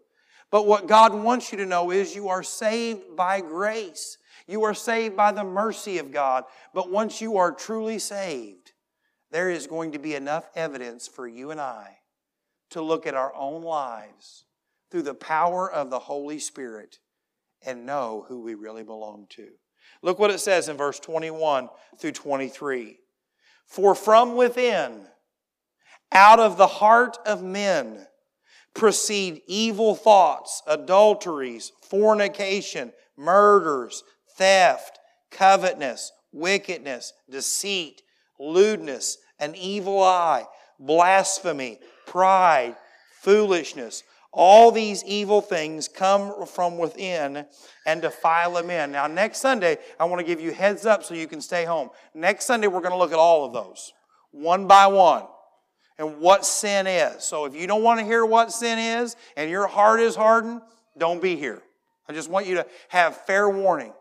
But 0.50 0.66
what 0.66 0.86
God 0.86 1.14
wants 1.14 1.52
you 1.52 1.58
to 1.58 1.64
know 1.64 1.90
is 1.90 2.14
you 2.14 2.28
are 2.28 2.42
saved 2.42 3.16
by 3.16 3.40
grace. 3.40 4.18
You 4.50 4.64
are 4.64 4.74
saved 4.74 5.16
by 5.16 5.30
the 5.30 5.44
mercy 5.44 5.98
of 5.98 6.10
God. 6.10 6.44
But 6.74 6.90
once 6.90 7.20
you 7.20 7.36
are 7.36 7.52
truly 7.52 8.00
saved, 8.00 8.72
there 9.30 9.48
is 9.48 9.68
going 9.68 9.92
to 9.92 10.00
be 10.00 10.16
enough 10.16 10.50
evidence 10.56 11.06
for 11.06 11.28
you 11.28 11.52
and 11.52 11.60
I 11.60 11.98
to 12.70 12.82
look 12.82 13.06
at 13.06 13.14
our 13.14 13.32
own 13.34 13.62
lives 13.62 14.44
through 14.90 15.02
the 15.02 15.14
power 15.14 15.70
of 15.70 15.88
the 15.88 16.00
Holy 16.00 16.40
Spirit 16.40 16.98
and 17.64 17.86
know 17.86 18.24
who 18.28 18.42
we 18.42 18.56
really 18.56 18.82
belong 18.82 19.26
to. 19.30 19.50
Look 20.02 20.18
what 20.18 20.32
it 20.32 20.40
says 20.40 20.68
in 20.68 20.76
verse 20.76 20.98
21 20.98 21.68
through 22.00 22.12
23. 22.12 22.98
For 23.66 23.94
from 23.94 24.34
within, 24.34 25.06
out 26.10 26.40
of 26.40 26.56
the 26.56 26.66
heart 26.66 27.18
of 27.24 27.40
men, 27.40 28.04
proceed 28.74 29.42
evil 29.46 29.94
thoughts, 29.94 30.60
adulteries, 30.66 31.70
fornication, 31.82 32.92
murders, 33.16 34.02
theft, 34.40 34.98
covetousness, 35.30 36.12
wickedness, 36.32 37.12
deceit, 37.28 38.00
lewdness, 38.38 39.18
an 39.38 39.54
evil 39.54 40.02
eye, 40.02 40.44
blasphemy, 40.78 41.78
pride, 42.06 42.74
foolishness. 43.20 44.02
All 44.32 44.72
these 44.72 45.04
evil 45.04 45.42
things 45.42 45.88
come 45.88 46.46
from 46.46 46.78
within 46.78 47.44
and 47.84 48.00
defile 48.00 48.56
a 48.56 48.62
man. 48.62 48.92
Now, 48.92 49.06
next 49.06 49.40
Sunday, 49.40 49.76
I 49.98 50.06
want 50.06 50.20
to 50.20 50.26
give 50.26 50.40
you 50.40 50.52
heads 50.52 50.86
up 50.86 51.04
so 51.04 51.14
you 51.14 51.26
can 51.26 51.42
stay 51.42 51.66
home. 51.66 51.90
Next 52.14 52.46
Sunday, 52.46 52.66
we're 52.66 52.80
going 52.80 52.92
to 52.92 52.96
look 52.96 53.12
at 53.12 53.18
all 53.18 53.44
of 53.44 53.52
those, 53.52 53.92
one 54.30 54.66
by 54.66 54.86
one, 54.86 55.24
and 55.98 56.18
what 56.18 56.46
sin 56.46 56.86
is. 56.86 57.24
So, 57.24 57.44
if 57.44 57.54
you 57.54 57.66
don't 57.66 57.82
want 57.82 58.00
to 58.00 58.06
hear 58.06 58.24
what 58.24 58.52
sin 58.52 58.78
is 58.78 59.16
and 59.36 59.50
your 59.50 59.66
heart 59.66 60.00
is 60.00 60.16
hardened, 60.16 60.62
don't 60.96 61.20
be 61.20 61.36
here. 61.36 61.60
I 62.08 62.14
just 62.14 62.30
want 62.30 62.46
you 62.46 62.54
to 62.54 62.66
have 62.88 63.16
fair 63.26 63.50
warning. 63.50 63.92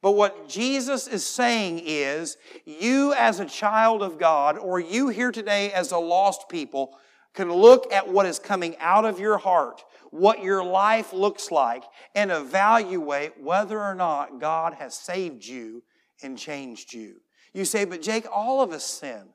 But 0.00 0.12
what 0.12 0.48
Jesus 0.48 1.08
is 1.08 1.26
saying 1.26 1.82
is, 1.84 2.36
you 2.64 3.12
as 3.14 3.40
a 3.40 3.46
child 3.46 4.02
of 4.02 4.18
God, 4.18 4.56
or 4.56 4.78
you 4.78 5.08
here 5.08 5.32
today 5.32 5.72
as 5.72 5.90
a 5.90 5.98
lost 5.98 6.48
people, 6.48 6.96
can 7.34 7.52
look 7.52 7.92
at 7.92 8.08
what 8.08 8.26
is 8.26 8.38
coming 8.38 8.76
out 8.78 9.04
of 9.04 9.20
your 9.20 9.38
heart, 9.38 9.84
what 10.10 10.42
your 10.42 10.64
life 10.64 11.12
looks 11.12 11.50
like, 11.50 11.82
and 12.14 12.30
evaluate 12.30 13.40
whether 13.40 13.80
or 13.80 13.94
not 13.94 14.40
God 14.40 14.74
has 14.74 14.94
saved 14.94 15.44
you 15.44 15.82
and 16.22 16.38
changed 16.38 16.92
you. 16.92 17.16
You 17.52 17.64
say, 17.64 17.84
but 17.84 18.02
Jake, 18.02 18.26
all 18.32 18.60
of 18.60 18.72
us 18.72 18.84
sin. 18.84 19.28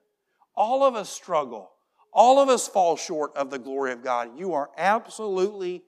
All 0.56 0.84
of 0.84 0.95
us 0.95 1.10
struggle. 1.10 1.71
All 2.12 2.39
of 2.39 2.47
us 2.47 2.67
fall 2.67 2.95
short 2.95 3.36
of 3.36 3.49
the 3.49 3.60
glory 3.60 3.91
of 3.91 4.04
God. 4.04 4.38
You 4.38 4.54
are 4.54 4.69
absolutely 4.78 5.84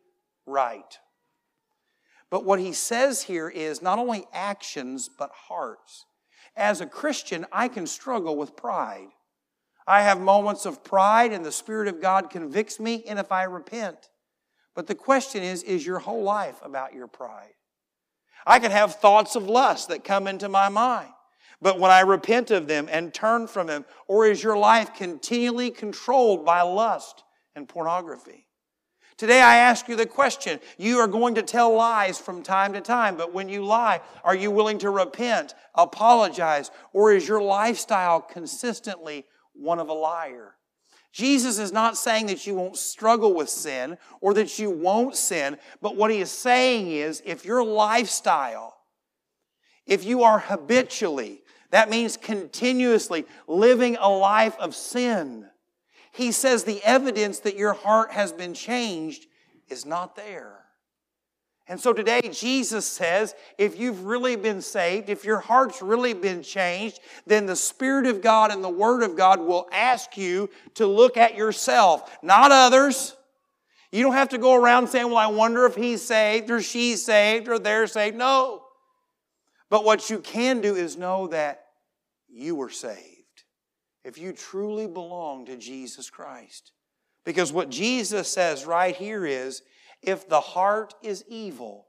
right. 0.45 0.97
But 2.29 2.43
what 2.43 2.59
he 2.59 2.73
says 2.73 3.23
here 3.23 3.49
is 3.49 3.81
not 3.81 3.99
only 3.99 4.25
actions, 4.33 5.09
but 5.09 5.31
hearts. 5.47 6.05
As 6.55 6.81
a 6.81 6.88
Christian, 6.88 7.45
I 7.51 7.67
can 7.67 7.85
struggle 7.85 8.35
with 8.35 8.55
pride. 8.55 9.09
I 9.88 10.01
have 10.01 10.19
moments 10.19 10.65
of 10.65 10.83
pride, 10.83 11.31
and 11.31 11.45
the 11.45 11.51
Spirit 11.51 11.88
of 11.88 12.01
God 12.01 12.29
convicts 12.29 12.79
me, 12.79 13.03
and 13.07 13.19
if 13.19 13.31
I 13.31 13.43
repent. 13.43 14.09
But 14.73 14.88
the 14.88 14.95
question 14.95 15.43
is 15.43 15.63
is 15.63 15.85
your 15.85 15.99
whole 15.99 16.23
life 16.23 16.57
about 16.63 16.93
your 16.93 17.07
pride? 17.07 17.53
I 18.45 18.59
can 18.59 18.71
have 18.71 18.95
thoughts 18.95 19.35
of 19.35 19.47
lust 19.47 19.89
that 19.89 20.03
come 20.03 20.27
into 20.27 20.49
my 20.49 20.69
mind. 20.69 21.09
But 21.61 21.79
when 21.79 21.91
I 21.91 22.01
repent 22.01 22.51
of 22.51 22.67
them 22.67 22.88
and 22.91 23.13
turn 23.13 23.47
from 23.47 23.67
them, 23.67 23.85
or 24.07 24.25
is 24.25 24.43
your 24.43 24.57
life 24.57 24.93
continually 24.93 25.71
controlled 25.71 26.45
by 26.45 26.61
lust 26.61 27.23
and 27.55 27.67
pornography? 27.67 28.44
Today 29.17 29.41
I 29.41 29.58
ask 29.58 29.88
you 29.88 29.95
the 29.95 30.06
question 30.06 30.60
you 30.78 30.97
are 30.99 31.08
going 31.08 31.36
to 31.36 31.41
tell 31.41 31.73
lies 31.73 32.19
from 32.19 32.43
time 32.43 32.73
to 32.73 32.82
time, 32.82 33.15
but 33.15 33.34
when 33.34 33.47
you 33.47 33.63
lie, 33.63 34.01
are 34.25 34.36
you 34.36 34.51
willing 34.51 34.78
to 34.80 34.89
repent, 34.89 35.56
apologize, 35.73 36.69
or 36.91 37.13
is 37.13 37.25
your 37.28 37.41
lifestyle 37.41 38.19
consistently 38.19 39.25
one 39.54 39.80
of 39.80 39.88
a 39.88 39.93
liar? 39.93 40.56
Jesus 41.13 41.60
is 41.60 41.71
not 41.71 41.95
saying 41.95 42.25
that 42.25 42.45
you 42.45 42.56
won't 42.56 42.75
struggle 42.75 43.34
with 43.34 43.47
sin 43.47 43.97
or 44.19 44.34
that 44.34 44.60
you 44.60 44.69
won't 44.69 45.15
sin, 45.15 45.58
but 45.82 45.95
what 45.95 46.12
he 46.12 46.19
is 46.19 46.30
saying 46.30 46.91
is 46.91 47.23
if 47.25 47.45
your 47.45 47.63
lifestyle, 47.63 48.75
if 49.88 50.04
you 50.04 50.23
are 50.23 50.39
habitually, 50.39 51.41
that 51.71 51.89
means 51.89 52.17
continuously 52.17 53.25
living 53.47 53.95
a 53.95 54.10
life 54.10 54.58
of 54.60 54.75
sin, 54.75 55.47
he 56.15 56.32
says 56.32 56.63
the 56.63 56.82
evidence 56.84 57.39
that 57.39 57.58
your 57.58 57.73
heart 57.73 58.12
has 58.12 58.32
been 58.32 58.54
changed 58.54 59.25
is 59.67 59.86
not 59.86 60.15
there. 60.15 60.60
And 61.67 61.80
so 61.80 61.91
today, 61.93 62.21
Jesus 62.32 62.86
says, 62.86 63.34
if 63.58 63.78
you've 63.78 64.06
really 64.06 64.36
been 64.36 64.62
saved, 64.62 65.10
if 65.10 65.25
your 65.25 65.39
heart's 65.39 65.82
really 65.82 66.13
been 66.13 66.41
changed, 66.41 66.99
then 67.25 67.47
the 67.47 67.56
Spirit 67.56 68.06
of 68.06 68.21
God 68.21 68.51
and 68.51 68.63
the 68.63 68.69
Word 68.69 69.04
of 69.04 69.17
God 69.17 69.41
will 69.41 69.67
ask 69.73 70.15
you 70.15 70.49
to 70.75 70.86
look 70.86 71.17
at 71.17 71.36
yourself, 71.36 72.17
not 72.21 72.51
others. 72.51 73.17
You 73.91 74.04
don't 74.04 74.13
have 74.13 74.30
to 74.30 74.38
go 74.38 74.54
around 74.54 74.88
saying, 74.88 75.08
well, 75.08 75.17
I 75.17 75.28
wonder 75.28 75.65
if 75.65 75.75
he's 75.75 76.04
saved 76.04 76.51
or 76.51 76.62
she's 76.62 77.04
saved 77.04 77.49
or 77.49 77.60
they're 77.60 77.88
saved. 77.88 78.15
No. 78.15 78.63
But 79.69 79.84
what 79.84 80.10
you 80.10 80.19
can 80.19 80.62
do 80.62 80.75
is 80.75 80.95
know 80.95 81.28
that 81.28 81.65
you 82.30 82.56
were 82.56 82.69
saved 82.69 83.14
if 84.05 84.19
you 84.19 84.31
truly 84.31 84.85
belong 84.85 85.47
to 85.47 85.57
Jesus 85.57 86.11
Christ. 86.11 86.71
Because 87.25 87.51
what 87.51 87.69
Jesus 87.69 88.31
says 88.31 88.65
right 88.65 88.95
here 88.95 89.25
is 89.25 89.63
if 90.03 90.29
the 90.29 90.39
heart 90.39 90.93
is 91.01 91.25
evil, 91.27 91.87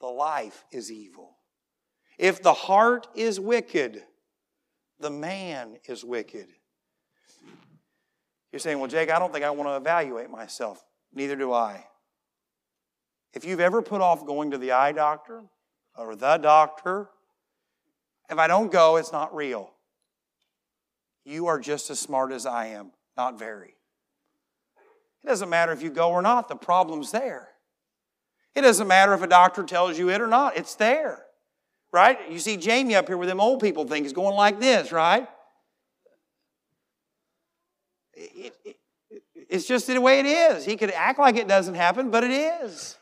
the 0.00 0.06
life 0.06 0.64
is 0.72 0.90
evil. 0.90 1.36
If 2.18 2.42
the 2.42 2.54
heart 2.54 3.08
is 3.14 3.38
wicked, 3.38 4.02
the 4.98 5.10
man 5.10 5.76
is 5.86 6.02
wicked. 6.02 6.46
You're 8.50 8.60
saying, 8.60 8.78
well, 8.78 8.88
Jake, 8.88 9.10
I 9.10 9.18
don't 9.18 9.32
think 9.32 9.44
I 9.44 9.50
want 9.50 9.68
to 9.68 9.76
evaluate 9.76 10.30
myself. 10.30 10.82
Neither 11.12 11.36
do 11.36 11.52
I. 11.52 11.84
If 13.34 13.44
you've 13.44 13.60
ever 13.60 13.82
put 13.82 14.00
off 14.00 14.24
going 14.24 14.52
to 14.52 14.58
the 14.58 14.72
eye 14.72 14.92
doctor 14.92 15.42
or 15.98 16.16
the 16.16 16.38
doctor, 16.38 17.10
if 18.30 18.38
I 18.38 18.46
don't 18.46 18.72
go, 18.72 18.96
it's 18.96 19.12
not 19.12 19.34
real. 19.34 19.73
You 21.24 21.46
are 21.46 21.58
just 21.58 21.90
as 21.90 21.98
smart 21.98 22.32
as 22.32 22.46
I 22.46 22.66
am, 22.66 22.92
not 23.16 23.38
very. 23.38 23.74
It 25.22 25.26
doesn't 25.26 25.48
matter 25.48 25.72
if 25.72 25.82
you 25.82 25.90
go 25.90 26.10
or 26.10 26.22
not, 26.22 26.48
the 26.48 26.56
problem's 26.56 27.12
there. 27.12 27.48
It 28.54 28.60
doesn't 28.60 28.86
matter 28.86 29.14
if 29.14 29.22
a 29.22 29.26
doctor 29.26 29.62
tells 29.62 29.98
you 29.98 30.10
it 30.10 30.20
or 30.20 30.26
not, 30.26 30.56
it's 30.56 30.74
there. 30.74 31.24
Right? 31.92 32.18
You 32.30 32.38
see 32.38 32.56
Jamie 32.56 32.94
up 32.94 33.06
here 33.06 33.16
with 33.16 33.28
them 33.28 33.40
old 33.40 33.60
people 33.60 33.86
things 33.86 34.12
going 34.12 34.34
like 34.34 34.60
this, 34.60 34.92
right? 34.92 35.28
It, 38.14 38.54
it, 38.64 38.76
It's 39.48 39.66
just 39.66 39.86
the 39.86 39.98
way 40.00 40.20
it 40.20 40.26
is. 40.26 40.64
He 40.64 40.76
could 40.76 40.90
act 40.90 41.18
like 41.18 41.36
it 41.36 41.48
doesn't 41.48 41.74
happen, 41.74 42.10
but 42.10 42.24
it 42.24 42.32
is. 42.32 42.96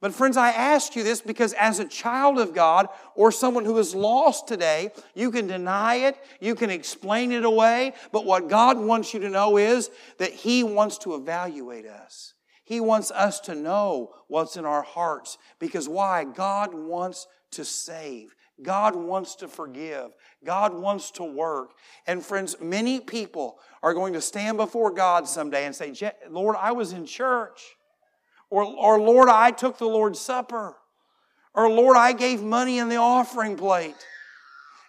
But, 0.00 0.14
friends, 0.14 0.36
I 0.36 0.50
ask 0.50 0.94
you 0.94 1.02
this 1.02 1.20
because 1.20 1.52
as 1.54 1.80
a 1.80 1.84
child 1.84 2.38
of 2.38 2.54
God 2.54 2.88
or 3.16 3.32
someone 3.32 3.64
who 3.64 3.78
is 3.78 3.96
lost 3.96 4.46
today, 4.46 4.90
you 5.14 5.32
can 5.32 5.48
deny 5.48 5.96
it, 5.96 6.16
you 6.40 6.54
can 6.54 6.70
explain 6.70 7.32
it 7.32 7.44
away, 7.44 7.94
but 8.12 8.24
what 8.24 8.48
God 8.48 8.78
wants 8.78 9.12
you 9.12 9.18
to 9.20 9.28
know 9.28 9.56
is 9.56 9.90
that 10.18 10.32
He 10.32 10.62
wants 10.62 10.98
to 10.98 11.16
evaluate 11.16 11.86
us. 11.86 12.34
He 12.62 12.80
wants 12.80 13.10
us 13.10 13.40
to 13.40 13.54
know 13.54 14.14
what's 14.28 14.56
in 14.56 14.64
our 14.64 14.82
hearts 14.82 15.38
because 15.58 15.88
why? 15.88 16.24
God 16.24 16.74
wants 16.74 17.26
to 17.52 17.64
save. 17.64 18.34
God 18.62 18.94
wants 18.94 19.36
to 19.36 19.48
forgive. 19.48 20.10
God 20.44 20.74
wants 20.74 21.10
to 21.12 21.24
work. 21.24 21.70
And 22.06 22.24
friends, 22.24 22.56
many 22.60 23.00
people 23.00 23.58
are 23.82 23.94
going 23.94 24.12
to 24.12 24.20
stand 24.20 24.58
before 24.58 24.90
God 24.90 25.26
someday 25.26 25.64
and 25.64 25.74
say, 25.74 25.94
Lord, 26.28 26.56
I 26.58 26.72
was 26.72 26.92
in 26.92 27.06
church. 27.06 27.62
Or, 28.50 28.64
or 28.64 29.00
Lord, 29.00 29.28
I 29.28 29.50
took 29.50 29.78
the 29.78 29.86
Lord's 29.86 30.20
Supper. 30.20 30.76
Or 31.54 31.68
Lord, 31.68 31.96
I 31.96 32.12
gave 32.12 32.42
money 32.42 32.78
in 32.78 32.88
the 32.88 32.96
offering 32.96 33.56
plate. 33.56 33.96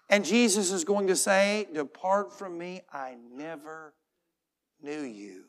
And 0.10 0.26
Jesus 0.26 0.72
is 0.72 0.84
going 0.84 1.08
to 1.08 1.16
say, 1.16 1.68
Depart 1.74 2.38
from 2.38 2.58
me, 2.58 2.82
I 2.92 3.16
never 3.32 3.94
knew 4.82 5.02
you. 5.02 5.46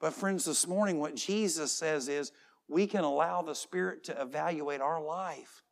But, 0.00 0.14
friends, 0.14 0.44
this 0.44 0.66
morning, 0.66 1.00
what 1.00 1.16
Jesus 1.16 1.72
says 1.72 2.08
is 2.08 2.32
we 2.68 2.86
can 2.86 3.02
allow 3.02 3.42
the 3.42 3.54
Spirit 3.54 4.04
to 4.04 4.20
evaluate 4.20 4.80
our 4.80 5.02
life 5.02 5.62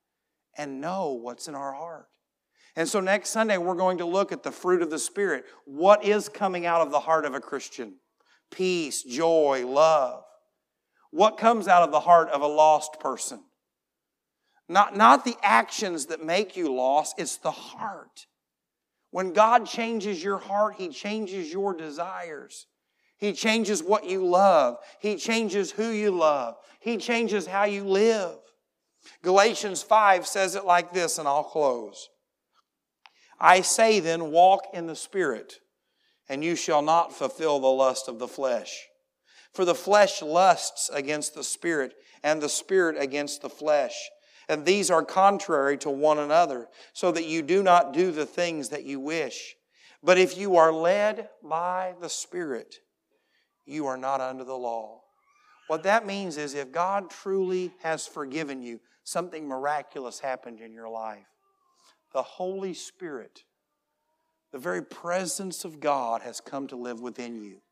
and 0.56 0.80
know 0.80 1.12
what's 1.12 1.48
in 1.48 1.54
our 1.54 1.72
heart. 1.72 2.08
And 2.74 2.88
so, 2.88 3.00
next 3.00 3.30
Sunday, 3.30 3.58
we're 3.58 3.74
going 3.74 3.98
to 3.98 4.06
look 4.06 4.32
at 4.32 4.42
the 4.42 4.52
fruit 4.52 4.82
of 4.82 4.90
the 4.90 4.98
Spirit. 4.98 5.44
What 5.64 6.04
is 6.04 6.28
coming 6.28 6.66
out 6.66 6.80
of 6.80 6.90
the 6.90 7.00
heart 7.00 7.24
of 7.24 7.34
a 7.34 7.40
Christian? 7.40 7.94
Peace, 8.50 9.02
joy, 9.02 9.66
love. 9.66 10.24
What 11.16 11.38
comes 11.38 11.66
out 11.66 11.82
of 11.82 11.92
the 11.92 12.00
heart 12.00 12.28
of 12.28 12.42
a 12.42 12.46
lost 12.46 13.00
person? 13.00 13.40
Not, 14.68 14.94
not 14.94 15.24
the 15.24 15.36
actions 15.42 16.06
that 16.06 16.22
make 16.22 16.58
you 16.58 16.70
lost, 16.74 17.14
it's 17.18 17.38
the 17.38 17.50
heart. 17.50 18.26
When 19.12 19.32
God 19.32 19.66
changes 19.66 20.22
your 20.22 20.36
heart, 20.36 20.74
He 20.76 20.90
changes 20.90 21.50
your 21.50 21.72
desires. 21.72 22.66
He 23.16 23.32
changes 23.32 23.82
what 23.82 24.04
you 24.04 24.26
love. 24.26 24.76
He 25.00 25.16
changes 25.16 25.70
who 25.70 25.88
you 25.88 26.10
love. 26.10 26.56
He 26.80 26.98
changes 26.98 27.46
how 27.46 27.64
you 27.64 27.84
live. 27.84 28.36
Galatians 29.22 29.82
5 29.82 30.26
says 30.26 30.54
it 30.54 30.66
like 30.66 30.92
this, 30.92 31.16
and 31.16 31.26
I'll 31.26 31.44
close. 31.44 32.10
I 33.40 33.62
say 33.62 34.00
then, 34.00 34.32
walk 34.32 34.64
in 34.74 34.86
the 34.86 34.94
Spirit, 34.94 35.60
and 36.28 36.44
you 36.44 36.56
shall 36.56 36.82
not 36.82 37.14
fulfill 37.14 37.58
the 37.58 37.68
lust 37.68 38.06
of 38.06 38.18
the 38.18 38.28
flesh. 38.28 38.86
For 39.56 39.64
the 39.64 39.74
flesh 39.74 40.20
lusts 40.20 40.90
against 40.92 41.34
the 41.34 41.42
Spirit, 41.42 41.94
and 42.22 42.42
the 42.42 42.48
Spirit 42.50 43.00
against 43.00 43.40
the 43.40 43.48
flesh. 43.48 44.10
And 44.50 44.66
these 44.66 44.90
are 44.90 45.02
contrary 45.02 45.78
to 45.78 45.88
one 45.88 46.18
another, 46.18 46.68
so 46.92 47.10
that 47.12 47.24
you 47.24 47.40
do 47.40 47.62
not 47.62 47.94
do 47.94 48.10
the 48.12 48.26
things 48.26 48.68
that 48.68 48.84
you 48.84 49.00
wish. 49.00 49.54
But 50.02 50.18
if 50.18 50.36
you 50.36 50.56
are 50.56 50.70
led 50.70 51.30
by 51.42 51.94
the 52.02 52.10
Spirit, 52.10 52.80
you 53.64 53.86
are 53.86 53.96
not 53.96 54.20
under 54.20 54.44
the 54.44 54.52
law. 54.52 55.00
What 55.68 55.84
that 55.84 56.06
means 56.06 56.36
is 56.36 56.52
if 56.52 56.70
God 56.70 57.08
truly 57.08 57.72
has 57.82 58.06
forgiven 58.06 58.60
you, 58.60 58.78
something 59.04 59.48
miraculous 59.48 60.20
happened 60.20 60.60
in 60.60 60.74
your 60.74 60.90
life. 60.90 61.24
The 62.12 62.22
Holy 62.22 62.74
Spirit, 62.74 63.44
the 64.52 64.58
very 64.58 64.82
presence 64.82 65.64
of 65.64 65.80
God, 65.80 66.20
has 66.20 66.42
come 66.42 66.66
to 66.66 66.76
live 66.76 67.00
within 67.00 67.42
you. 67.42 67.62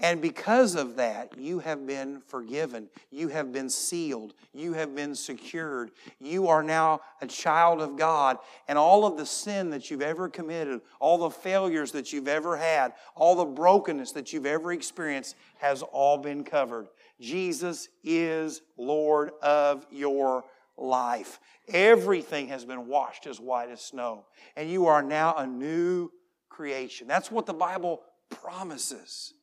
And 0.00 0.22
because 0.22 0.76
of 0.76 0.96
that, 0.96 1.36
you 1.36 1.58
have 1.58 1.84
been 1.84 2.20
forgiven. 2.20 2.88
You 3.10 3.28
have 3.28 3.52
been 3.52 3.68
sealed. 3.68 4.34
You 4.54 4.74
have 4.74 4.94
been 4.94 5.14
secured. 5.14 5.90
You 6.20 6.46
are 6.48 6.62
now 6.62 7.00
a 7.20 7.26
child 7.26 7.80
of 7.80 7.96
God. 7.96 8.38
And 8.68 8.78
all 8.78 9.04
of 9.04 9.16
the 9.16 9.26
sin 9.26 9.70
that 9.70 9.90
you've 9.90 10.02
ever 10.02 10.28
committed, 10.28 10.82
all 11.00 11.18
the 11.18 11.30
failures 11.30 11.90
that 11.92 12.12
you've 12.12 12.28
ever 12.28 12.56
had, 12.56 12.92
all 13.16 13.34
the 13.34 13.44
brokenness 13.44 14.12
that 14.12 14.32
you've 14.32 14.46
ever 14.46 14.72
experienced 14.72 15.34
has 15.58 15.82
all 15.82 16.18
been 16.18 16.44
covered. 16.44 16.86
Jesus 17.20 17.88
is 18.04 18.62
Lord 18.76 19.32
of 19.42 19.84
your 19.90 20.44
life. 20.76 21.40
Everything 21.66 22.48
has 22.48 22.64
been 22.64 22.86
washed 22.86 23.26
as 23.26 23.40
white 23.40 23.70
as 23.70 23.80
snow. 23.80 24.26
And 24.56 24.70
you 24.70 24.86
are 24.86 25.02
now 25.02 25.34
a 25.36 25.46
new 25.46 26.10
creation. 26.48 27.08
That's 27.08 27.30
what 27.30 27.46
the 27.46 27.54
Bible 27.54 28.02
promises. 28.30 29.34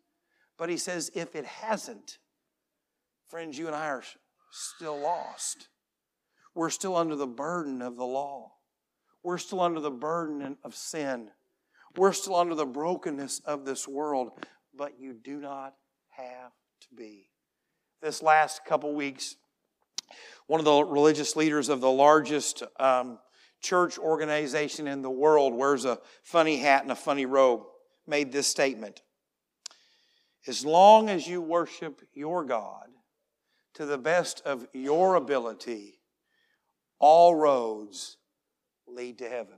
But 0.58 0.70
he 0.70 0.78
says, 0.78 1.12
if 1.14 1.36
it 1.36 1.46
hasn't, 1.46 2.18
friends, 3.28 3.58
you 3.58 3.68
and 3.68 3.76
I 3.76 3.88
are 3.88 4.04
still 4.52 4.98
lost. 5.00 5.68
We're 6.54 6.70
still 6.70 6.96
under 6.96 7.16
the 7.16 7.28
burden 7.28 7.82
of 7.82 7.98
the 7.98 8.06
law. 8.06 8.54
We're 9.24 9.38
still 9.38 9.62
under 9.62 9.82
the 9.82 9.92
burden 9.92 10.58
of 10.64 10.76
sin. 10.76 11.30
We're 11.98 12.14
still 12.14 12.36
under 12.36 12.56
the 12.56 12.66
brokenness 12.66 13.42
of 13.46 13.66
this 13.66 13.88
world, 13.88 14.32
but 14.74 15.00
you 15.00 15.14
do 15.14 15.40
not 15.40 15.74
have 16.12 16.52
to 16.82 16.96
be. 16.96 17.30
This 18.02 18.22
last 18.22 18.64
couple 18.66 18.94
weeks, 18.94 19.36
one 20.48 20.60
of 20.60 20.66
the 20.66 20.84
religious 20.84 21.36
leaders 21.36 21.70
of 21.70 21.82
the 21.82 21.92
largest 21.92 22.64
um, 22.80 23.20
church 23.62 23.98
organization 23.98 24.88
in 24.88 25.02
the 25.02 25.10
world 25.10 25.54
wears 25.54 25.86
a 25.86 26.00
funny 26.24 26.58
hat 26.58 26.84
and 26.84 26.92
a 26.92 26.96
funny 26.96 27.26
robe, 27.26 27.64
made 28.08 28.32
this 28.32 28.48
statement 28.48 29.02
as 30.48 30.66
long 30.66 31.10
as 31.10 31.28
you 31.28 31.42
worship 31.42 32.02
your 32.14 32.44
God 32.44 32.88
to 33.74 33.86
the 33.86 33.98
best 33.98 34.42
of 34.46 34.68
your 34.74 35.16
ability, 35.16 36.00
all 37.00 37.36
roads 37.36 38.18
lead 38.88 39.18
to 39.20 39.30
heaven. 39.30 39.58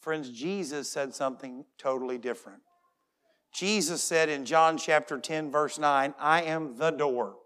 Friends, 0.00 0.30
Jesus 0.30 0.90
said 0.90 1.14
something 1.14 1.64
totally 1.78 2.18
different. 2.18 2.60
Jesus 3.52 4.02
said 4.02 4.28
in 4.28 4.44
John 4.44 4.76
chapter 4.76 5.18
10, 5.18 5.50
verse 5.50 5.78
9, 5.78 6.14
I 6.18 6.42
am 6.42 6.76
the 6.76 6.90
door, 6.90 7.36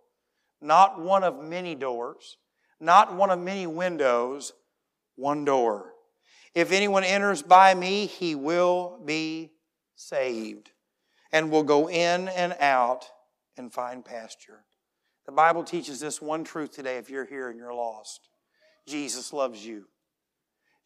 not 0.60 1.00
one 1.00 1.22
of 1.22 1.42
many 1.42 1.74
doors, 1.74 2.38
not 2.80 3.14
one 3.14 3.30
of 3.30 3.38
many 3.38 3.66
windows, 3.66 4.52
one 5.16 5.44
door. 5.44 5.92
If 6.54 6.72
anyone 6.72 7.04
enters 7.04 7.42
by 7.42 7.74
me, 7.74 8.06
he 8.06 8.34
will 8.34 9.00
be 9.04 9.52
saved 9.96 10.70
and 11.32 11.50
will 11.50 11.62
go 11.62 11.88
in 11.88 12.28
and 12.28 12.56
out 12.60 13.06
and 13.56 13.72
find 13.72 14.04
pasture. 14.04 14.64
The 15.26 15.32
Bible 15.32 15.62
teaches 15.62 16.00
this 16.00 16.22
one 16.22 16.44
truth 16.44 16.72
today 16.72 16.96
if 16.96 17.10
you're 17.10 17.26
here 17.26 17.50
and 17.50 17.58
you're 17.58 17.74
lost 17.74 18.28
Jesus 18.88 19.32
loves 19.32 19.64
you. 19.64 19.84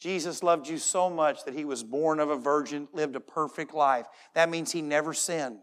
Jesus 0.01 0.43
loved 0.43 0.69
you 0.69 0.79
so 0.79 1.09
much 1.09 1.45
that 1.45 1.55
he 1.55 1.65
was 1.65 1.85
born 1.85 2.19
of 2.19 2.29
a 2.29 2.37
virgin, 2.37 2.89
lived 2.93 3.15
a 3.15 3.21
perfect 3.21 3.73
life. 3.73 4.07
That 4.35 4.51
means 4.51 4.73
he 4.73 4.83
never 4.83 5.15
sinned. 5.15 5.61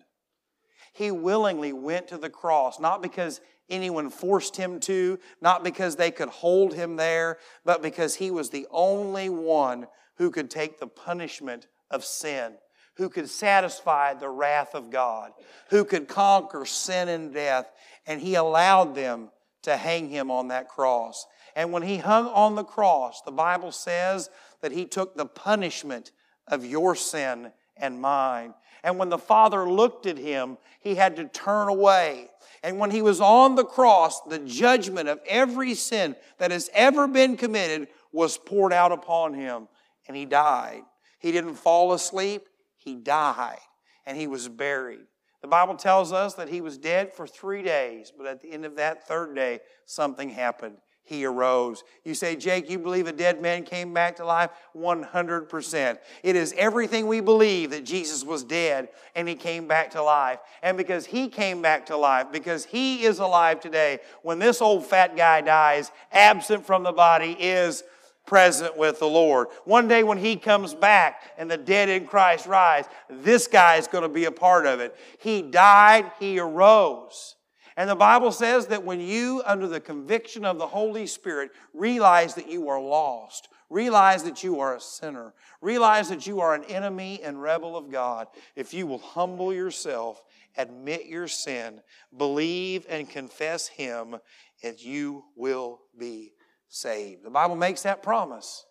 He 0.94 1.12
willingly 1.12 1.74
went 1.74 2.08
to 2.08 2.18
the 2.18 2.30
cross, 2.30 2.80
not 2.80 3.02
because 3.02 3.42
anyone 3.70 4.10
forced 4.10 4.56
him 4.56 4.80
to, 4.82 5.20
not 5.42 5.64
because 5.64 5.98
they 5.98 6.10
could 6.10 6.30
hold 6.30 6.74
him 6.74 6.96
there, 6.96 7.38
but 7.66 7.82
because 7.82 8.16
he 8.16 8.32
was 8.32 8.50
the 8.50 8.66
only 8.72 9.30
one 9.30 9.88
who 10.16 10.32
could 10.32 10.50
take 10.50 10.80
the 10.80 10.88
punishment 10.88 11.68
of 11.92 12.06
sin 12.06 12.54
who 13.00 13.08
could 13.08 13.30
satisfy 13.30 14.14
the 14.14 14.28
wrath 14.28 14.76
of 14.76 14.90
God, 14.92 15.32
who 15.70 15.86
could 15.86 16.10
conquer 16.10 16.66
sin 16.66 17.08
and 17.08 17.34
death, 17.34 17.72
and 18.06 18.20
he 18.20 18.36
allowed 18.36 18.94
them 18.94 19.30
to 19.62 19.78
hang 19.78 20.10
him 20.10 20.30
on 20.30 20.50
that 20.50 20.68
cross. 20.68 21.26
And 21.56 21.72
when 21.72 21.82
he 21.82 21.98
hung 21.98 22.28
on 22.28 22.56
the 22.56 22.64
cross, 22.66 23.22
the 23.22 23.32
Bible 23.32 23.72
says 23.72 24.30
that 24.62 24.74
he 24.74 24.84
took 24.84 25.16
the 25.16 25.26
punishment 25.26 26.12
of 26.46 26.66
your 26.66 26.94
sin 26.94 27.54
and 27.78 28.02
mine. 28.02 28.54
And 28.84 29.00
when 29.00 29.08
the 29.08 29.18
Father 29.18 29.70
looked 29.70 30.06
at 30.06 30.18
him, 30.18 30.58
he 30.82 30.96
had 30.96 31.16
to 31.16 31.26
turn 31.30 31.70
away. 31.70 32.28
And 32.64 32.80
when 32.80 32.92
he 32.92 33.02
was 33.02 33.22
on 33.22 33.56
the 33.56 33.64
cross, 33.64 34.20
the 34.24 34.40
judgment 34.40 35.08
of 35.08 35.22
every 35.26 35.74
sin 35.74 36.18
that 36.38 36.52
has 36.52 36.70
ever 36.74 37.08
been 37.08 37.38
committed 37.38 37.88
was 38.12 38.38
poured 38.38 38.74
out 38.74 38.92
upon 38.92 39.36
him, 39.36 39.70
and 40.06 40.18
he 40.18 40.26
died. 40.26 40.82
He 41.20 41.32
didn't 41.32 41.56
fall 41.56 41.94
asleep. 41.94 42.46
He 42.80 42.96
died 42.96 43.60
and 44.06 44.18
he 44.18 44.28
was 44.28 44.48
buried. 44.50 45.06
The 45.42 45.48
Bible 45.48 45.76
tells 45.76 46.12
us 46.12 46.34
that 46.34 46.50
he 46.50 46.60
was 46.60 46.78
dead 46.78 47.14
for 47.14 47.26
three 47.26 47.62
days, 47.62 48.12
but 48.16 48.26
at 48.26 48.42
the 48.42 48.52
end 48.52 48.66
of 48.66 48.76
that 48.76 49.08
third 49.08 49.36
day, 49.36 49.60
something 49.86 50.30
happened. 50.30 50.78
He 51.10 51.26
arose. 51.26 51.84
You 52.04 52.14
say, 52.14 52.36
Jake, 52.36 52.70
you 52.70 52.78
believe 52.78 53.08
a 53.08 53.12
dead 53.12 53.42
man 53.42 53.64
came 53.64 53.96
back 53.96 54.18
to 54.18 54.26
life? 54.26 54.52
100%. 54.76 55.98
It 56.22 56.36
is 56.36 56.54
everything 56.56 57.08
we 57.08 57.20
believe 57.20 57.72
that 57.72 57.84
Jesus 57.84 58.24
was 58.24 58.44
dead 58.44 58.90
and 59.16 59.28
he 59.28 59.34
came 59.34 59.68
back 59.68 59.90
to 59.92 60.04
life. 60.04 60.38
And 60.62 60.78
because 60.78 61.08
he 61.08 61.28
came 61.28 61.64
back 61.64 61.88
to 61.88 61.98
life, 61.98 62.28
because 62.32 62.66
he 62.66 63.06
is 63.06 63.18
alive 63.18 63.60
today, 63.60 64.02
when 64.22 64.38
this 64.38 64.62
old 64.62 64.86
fat 64.86 65.18
guy 65.18 65.42
dies, 65.42 65.92
absent 66.12 66.64
from 66.64 66.84
the 66.84 66.92
body 66.92 67.36
is 67.40 67.84
present 68.30 68.78
with 68.78 69.00
the 69.00 69.08
Lord. 69.08 69.48
One 69.66 69.88
day 69.88 70.04
when 70.04 70.20
He 70.20 70.38
comes 70.38 70.76
back 70.76 71.34
and 71.38 71.50
the 71.50 71.58
dead 71.58 71.90
in 71.90 72.06
Christ 72.06 72.46
rise, 72.46 72.86
this 73.10 73.48
guy 73.48 73.76
is 73.78 73.88
going 73.88 74.04
to 74.04 74.10
be 74.10 74.26
a 74.26 74.32
part 74.32 74.68
of 74.68 74.80
it. 74.80 74.96
He 75.20 75.42
died, 75.42 76.12
He 76.20 76.40
arose. 76.40 77.36
And 77.76 77.90
the 77.90 77.96
Bible 77.96 78.32
says 78.32 78.68
that 78.68 78.84
when 78.84 79.02
you, 79.02 79.42
under 79.46 79.68
the 79.68 79.80
conviction 79.80 80.46
of 80.46 80.60
the 80.60 80.68
Holy 80.68 81.08
Spirit, 81.08 81.52
realize 81.74 82.36
that 82.36 82.50
you 82.50 82.70
are 82.70 82.80
lost, 82.80 83.48
realize 83.70 84.24
that 84.24 84.44
you 84.44 84.60
are 84.60 84.76
a 84.76 84.82
sinner, 84.82 85.34
realize 85.60 86.10
that 86.10 86.28
you 86.28 86.40
are 86.40 86.54
an 86.54 86.66
enemy 86.66 87.22
and 87.24 87.42
rebel 87.42 87.76
of 87.76 87.92
God, 87.92 88.28
if 88.56 88.74
you 88.74 88.86
will 88.86 89.00
humble 89.00 89.52
yourself, 89.54 90.22
admit 90.56 91.08
your 91.08 91.28
sin, 91.28 91.82
believe 92.16 92.86
and 92.90 93.10
confess 93.10 93.68
Him, 93.68 94.18
and 94.62 94.80
you 94.80 95.24
will 95.36 95.80
be 95.98 96.34
saved. 96.70 97.24
The 97.24 97.30
Bible 97.30 97.56
makes 97.56 97.82
that 97.84 98.02
promise. 98.02 98.66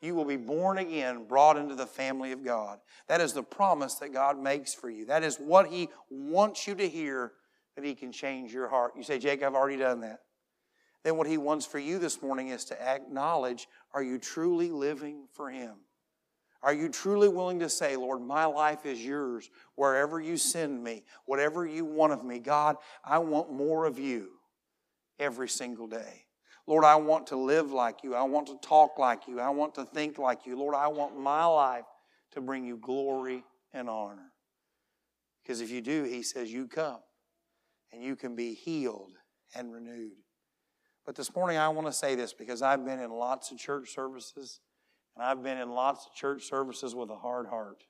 You 0.00 0.14
will 0.14 0.24
be 0.24 0.38
born 0.38 0.78
again, 0.78 1.24
brought 1.28 1.58
into 1.58 1.74
the 1.74 1.86
family 1.86 2.32
of 2.32 2.42
God. 2.42 2.78
That 3.08 3.20
is 3.20 3.34
the 3.34 3.42
promise 3.42 3.96
that 3.96 4.14
God 4.14 4.38
makes 4.38 4.72
for 4.72 4.88
you. 4.88 5.04
That 5.04 5.22
is 5.22 5.36
what 5.36 5.66
He 5.66 5.90
wants 6.10 6.66
you 6.66 6.74
to 6.76 6.88
hear 6.88 7.32
that 7.76 7.84
He 7.84 7.94
can 7.94 8.10
change 8.10 8.52
your 8.52 8.68
heart. 8.68 8.92
You 8.96 9.02
say, 9.02 9.18
Jake, 9.18 9.42
I've 9.42 9.54
already 9.54 9.76
done 9.76 10.00
that. 10.00 10.20
Then 11.04 11.16
what 11.16 11.26
He 11.26 11.36
wants 11.36 11.66
for 11.66 11.78
you 11.78 11.98
this 11.98 12.22
morning 12.22 12.48
is 12.48 12.64
to 12.66 12.82
acknowledge 12.82 13.68
are 13.92 14.02
you 14.02 14.18
truly 14.18 14.70
living 14.70 15.26
for 15.32 15.50
Him? 15.50 15.74
Are 16.62 16.74
you 16.74 16.88
truly 16.88 17.28
willing 17.28 17.60
to 17.60 17.68
say, 17.68 17.96
Lord, 17.96 18.20
my 18.20 18.44
life 18.44 18.84
is 18.84 19.04
yours 19.04 19.50
wherever 19.76 20.20
you 20.20 20.36
send 20.36 20.82
me, 20.82 21.04
whatever 21.24 21.66
you 21.66 21.84
want 21.84 22.12
of 22.12 22.22
me? 22.22 22.38
God, 22.38 22.76
I 23.02 23.18
want 23.18 23.50
more 23.50 23.86
of 23.86 23.98
you 23.98 24.28
every 25.18 25.48
single 25.48 25.86
day. 25.86 26.26
Lord, 26.70 26.84
I 26.84 26.94
want 26.94 27.26
to 27.26 27.36
live 27.36 27.72
like 27.72 28.04
you. 28.04 28.14
I 28.14 28.22
want 28.22 28.46
to 28.46 28.56
talk 28.62 28.96
like 28.96 29.26
you. 29.26 29.40
I 29.40 29.50
want 29.50 29.74
to 29.74 29.84
think 29.84 30.18
like 30.18 30.46
you. 30.46 30.56
Lord, 30.56 30.76
I 30.76 30.86
want 30.86 31.18
my 31.18 31.44
life 31.44 31.84
to 32.30 32.40
bring 32.40 32.64
you 32.64 32.76
glory 32.76 33.42
and 33.72 33.90
honor. 33.90 34.30
Because 35.42 35.60
if 35.60 35.72
you 35.72 35.80
do, 35.80 36.04
He 36.04 36.22
says, 36.22 36.52
you 36.52 36.68
come 36.68 37.00
and 37.92 38.04
you 38.04 38.14
can 38.14 38.36
be 38.36 38.54
healed 38.54 39.14
and 39.52 39.72
renewed. 39.72 40.12
But 41.04 41.16
this 41.16 41.34
morning 41.34 41.56
I 41.56 41.68
want 41.70 41.88
to 41.88 41.92
say 41.92 42.14
this 42.14 42.32
because 42.32 42.62
I've 42.62 42.84
been 42.84 43.00
in 43.00 43.10
lots 43.10 43.50
of 43.50 43.58
church 43.58 43.92
services 43.92 44.60
and 45.16 45.26
I've 45.26 45.42
been 45.42 45.58
in 45.58 45.70
lots 45.70 46.06
of 46.06 46.14
church 46.14 46.44
services 46.44 46.94
with 46.94 47.10
a 47.10 47.16
hard 47.16 47.48
heart. 47.48 47.82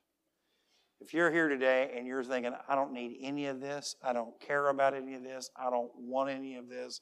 If 0.99 1.13
you're 1.13 1.29
here 1.29 1.49
today 1.49 1.91
and 1.95 2.07
you're 2.07 2.23
thinking, 2.23 2.53
I 2.67 2.73
don't 2.73 2.93
need 2.93 3.19
any 3.21 3.45
of 3.45 3.61
this, 3.61 3.95
I 4.03 4.11
don't 4.11 4.39
care 4.39 4.69
about 4.69 4.95
any 4.95 5.13
of 5.13 5.21
this, 5.21 5.51
I 5.55 5.69
don't 5.69 5.91
want 5.95 6.31
any 6.31 6.55
of 6.55 6.67
this, 6.67 6.99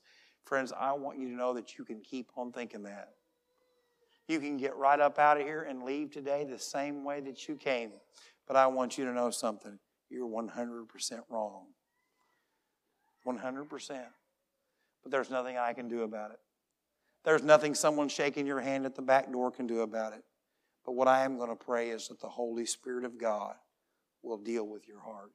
friends, 0.49 0.73
I 0.77 0.93
want 0.93 1.19
you 1.19 1.29
to 1.29 1.35
know 1.35 1.53
that 1.53 1.77
you 1.77 1.85
can 1.85 2.01
keep 2.01 2.31
on 2.35 2.51
thinking 2.51 2.83
that. 2.83 3.13
You 4.27 4.39
can 4.39 4.57
get 4.57 4.75
right 4.75 4.99
up 4.99 5.19
out 5.19 5.39
of 5.39 5.43
here 5.45 5.61
and 5.61 5.83
leave 5.83 6.11
today 6.11 6.43
the 6.43 6.59
same 6.59 7.05
way 7.05 7.21
that 7.21 7.47
you 7.47 7.55
came. 7.55 7.91
But 8.47 8.55
I 8.55 8.67
want 8.67 8.97
you 8.97 9.05
to 9.05 9.13
know 9.13 9.29
something. 9.29 9.77
You're 10.09 10.27
100% 10.27 10.87
wrong. 11.29 11.67
100%. 13.25 14.05
But 15.03 15.11
there's 15.11 15.29
nothing 15.29 15.57
I 15.57 15.73
can 15.73 15.87
do 15.87 16.01
about 16.01 16.31
it. 16.31 16.39
There's 17.23 17.43
nothing 17.43 17.75
someone 17.75 18.09
shaking 18.09 18.47
your 18.47 18.59
hand 18.59 18.85
at 18.85 18.95
the 18.95 19.01
back 19.01 19.31
door 19.31 19.51
can 19.51 19.67
do 19.67 19.81
about 19.81 20.13
it. 20.13 20.23
But 20.83 20.93
what 20.93 21.07
I 21.07 21.25
am 21.25 21.37
going 21.37 21.49
to 21.49 21.55
pray 21.55 21.89
is 21.89 22.07
that 22.07 22.19
the 22.19 22.29
Holy 22.29 22.65
Spirit 22.65 23.05
of 23.05 23.19
God 23.19 23.53
will 24.23 24.37
deal 24.37 24.67
with 24.67 24.87
your 24.87 24.99
heart. 24.99 25.31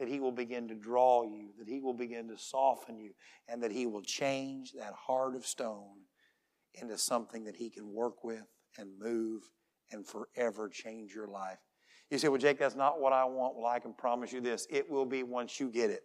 That 0.00 0.08
He 0.08 0.18
will 0.18 0.32
begin 0.32 0.66
to 0.68 0.74
draw 0.74 1.22
you, 1.22 1.50
that 1.58 1.68
He 1.68 1.78
will 1.78 1.94
begin 1.94 2.26
to 2.28 2.38
soften 2.38 2.98
you, 2.98 3.12
and 3.48 3.62
that 3.62 3.70
He 3.70 3.86
will 3.86 4.02
change 4.02 4.72
that 4.72 4.94
heart 4.94 5.36
of 5.36 5.46
stone 5.46 6.06
into 6.74 6.96
something 6.96 7.44
that 7.44 7.54
He 7.54 7.68
can 7.68 7.92
work 7.92 8.24
with 8.24 8.46
and 8.78 8.98
move 8.98 9.42
and 9.92 10.06
forever 10.06 10.70
change 10.70 11.14
your 11.14 11.28
life. 11.28 11.58
You 12.10 12.16
say, 12.18 12.28
Well, 12.28 12.40
Jake, 12.40 12.58
that's 12.58 12.74
not 12.74 12.98
what 12.98 13.12
I 13.12 13.24
want. 13.26 13.56
Well, 13.56 13.66
I 13.66 13.78
can 13.78 13.92
promise 13.92 14.32
you 14.32 14.40
this 14.40 14.66
it 14.70 14.90
will 14.90 15.04
be 15.04 15.22
once 15.22 15.60
you 15.60 15.68
get 15.68 15.90
it. 15.90 16.02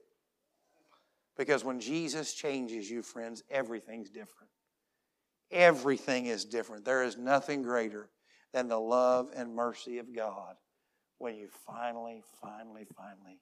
Because 1.37 1.63
when 1.63 1.79
Jesus 1.79 2.33
changes 2.33 2.89
you, 2.89 3.01
friends, 3.01 3.43
everything's 3.49 4.09
different. 4.09 4.49
Everything 5.51 6.25
is 6.25 6.43
different. 6.43 6.85
There 6.85 7.03
is 7.03 7.17
nothing 7.17 7.61
greater 7.61 8.09
than 8.53 8.67
the 8.67 8.79
love 8.79 9.29
and 9.35 9.55
mercy 9.55 9.99
of 9.99 10.13
God 10.13 10.55
when 11.17 11.35
you 11.35 11.47
finally, 11.65 12.23
finally, 12.41 12.85
finally 12.95 13.39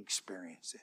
experience 0.00 0.74
it. 0.74 0.80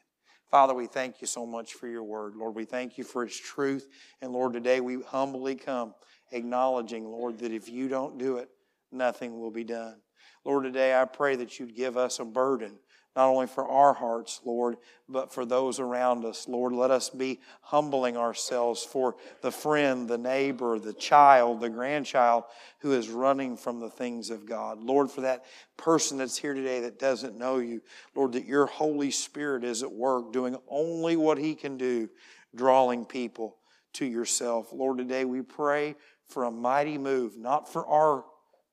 Father, 0.52 0.74
we 0.74 0.88
thank 0.88 1.22
you 1.22 1.28
so 1.28 1.46
much 1.46 1.74
for 1.74 1.88
your 1.88 2.04
word. 2.04 2.36
Lord, 2.36 2.56
we 2.56 2.66
thank 2.66 2.98
you 2.98 3.04
for 3.04 3.24
its 3.24 3.38
truth. 3.38 3.88
And 4.22 4.32
Lord, 4.32 4.54
today 4.54 4.80
we 4.80 5.02
humbly 5.02 5.56
come 5.56 5.94
acknowledging, 6.32 7.06
Lord, 7.06 7.40
that 7.40 7.52
if 7.52 7.68
you 7.68 7.88
don't 7.88 8.18
do 8.18 8.38
it, 8.38 8.50
nothing 8.92 9.40
will 9.40 9.52
be 9.52 9.64
done. 9.64 9.98
Lord, 10.44 10.64
today 10.64 11.00
I 11.00 11.06
pray 11.06 11.36
that 11.38 11.60
you'd 11.60 11.76
give 11.76 11.98
us 11.98 12.20
a 12.20 12.26
burden 12.26 12.78
not 13.16 13.30
only 13.30 13.48
for 13.48 13.68
our 13.68 13.94
hearts, 13.94 14.42
Lord, 14.44 14.76
but 15.08 15.34
for 15.34 15.46
those 15.46 15.80
around 15.80 16.26
us. 16.26 16.48
Lord, 16.48 16.74
let 16.74 16.92
us 16.92 17.10
be 17.10 17.40
humbling 17.62 18.18
ourselves 18.18 18.84
for 18.84 19.16
the 19.42 19.52
friend, 19.52 20.08
the 20.08 20.18
neighbor, 20.18 20.80
the 20.80 20.94
child, 20.94 21.62
the 21.62 21.70
grandchild 21.70 22.44
who 22.80 22.92
is 22.92 23.10
running 23.10 23.56
from 23.56 23.80
the 23.80 23.90
things 23.90 24.30
of 24.30 24.46
God. 24.46 24.84
Lord, 24.84 25.10
for 25.10 25.22
that 25.22 25.46
person 25.78 26.18
that's 26.18 26.38
here 26.38 26.54
today 26.54 26.82
that 26.82 27.00
doesn't 27.00 27.38
know 27.38 27.60
you, 27.60 27.82
Lord, 28.16 28.34
that 28.34 28.46
your 28.46 28.66
Holy 28.66 29.12
Spirit 29.12 29.64
is 29.64 29.82
at 29.82 29.92
work 29.92 30.34
doing 30.34 30.58
only 30.68 31.16
what 31.16 31.38
He 31.38 31.56
can 31.56 31.78
do, 31.78 32.10
drawing 32.54 33.06
people 33.06 33.56
to 33.94 34.06
yourself. 34.06 34.74
Lord, 34.74 34.98
today 34.98 35.24
we 35.24 35.42
pray 35.42 35.96
for 36.28 36.44
a 36.44 36.52
mighty 36.52 36.98
move, 36.98 37.38
not 37.38 37.72
for 37.72 37.86
our 37.86 38.26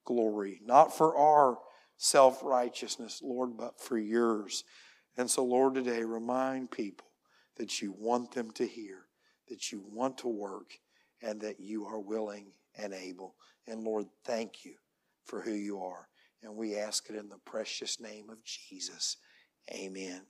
glory, 0.04 0.60
not 0.64 0.96
for 0.96 1.16
our 1.16 1.58
self 1.96 2.42
righteousness, 2.42 3.20
Lord, 3.22 3.56
but 3.56 3.80
for 3.80 3.98
yours. 3.98 4.64
And 5.16 5.30
so, 5.30 5.44
Lord, 5.44 5.74
today 5.74 6.04
remind 6.04 6.70
people 6.70 7.06
that 7.56 7.82
you 7.82 7.94
want 7.98 8.32
them 8.32 8.50
to 8.52 8.66
hear, 8.66 9.06
that 9.48 9.70
you 9.70 9.82
want 9.92 10.18
to 10.18 10.28
work, 10.28 10.72
and 11.22 11.40
that 11.42 11.60
you 11.60 11.84
are 11.86 12.00
willing 12.00 12.46
and 12.76 12.92
able. 12.92 13.34
And 13.66 13.84
Lord, 13.84 14.06
thank 14.24 14.64
you 14.64 14.74
for 15.24 15.40
who 15.42 15.52
you 15.52 15.80
are. 15.80 16.08
And 16.42 16.56
we 16.56 16.76
ask 16.76 17.08
it 17.08 17.16
in 17.16 17.28
the 17.28 17.38
precious 17.44 18.00
name 18.00 18.30
of 18.30 18.42
Jesus. 18.44 19.18
Amen. 19.72 20.22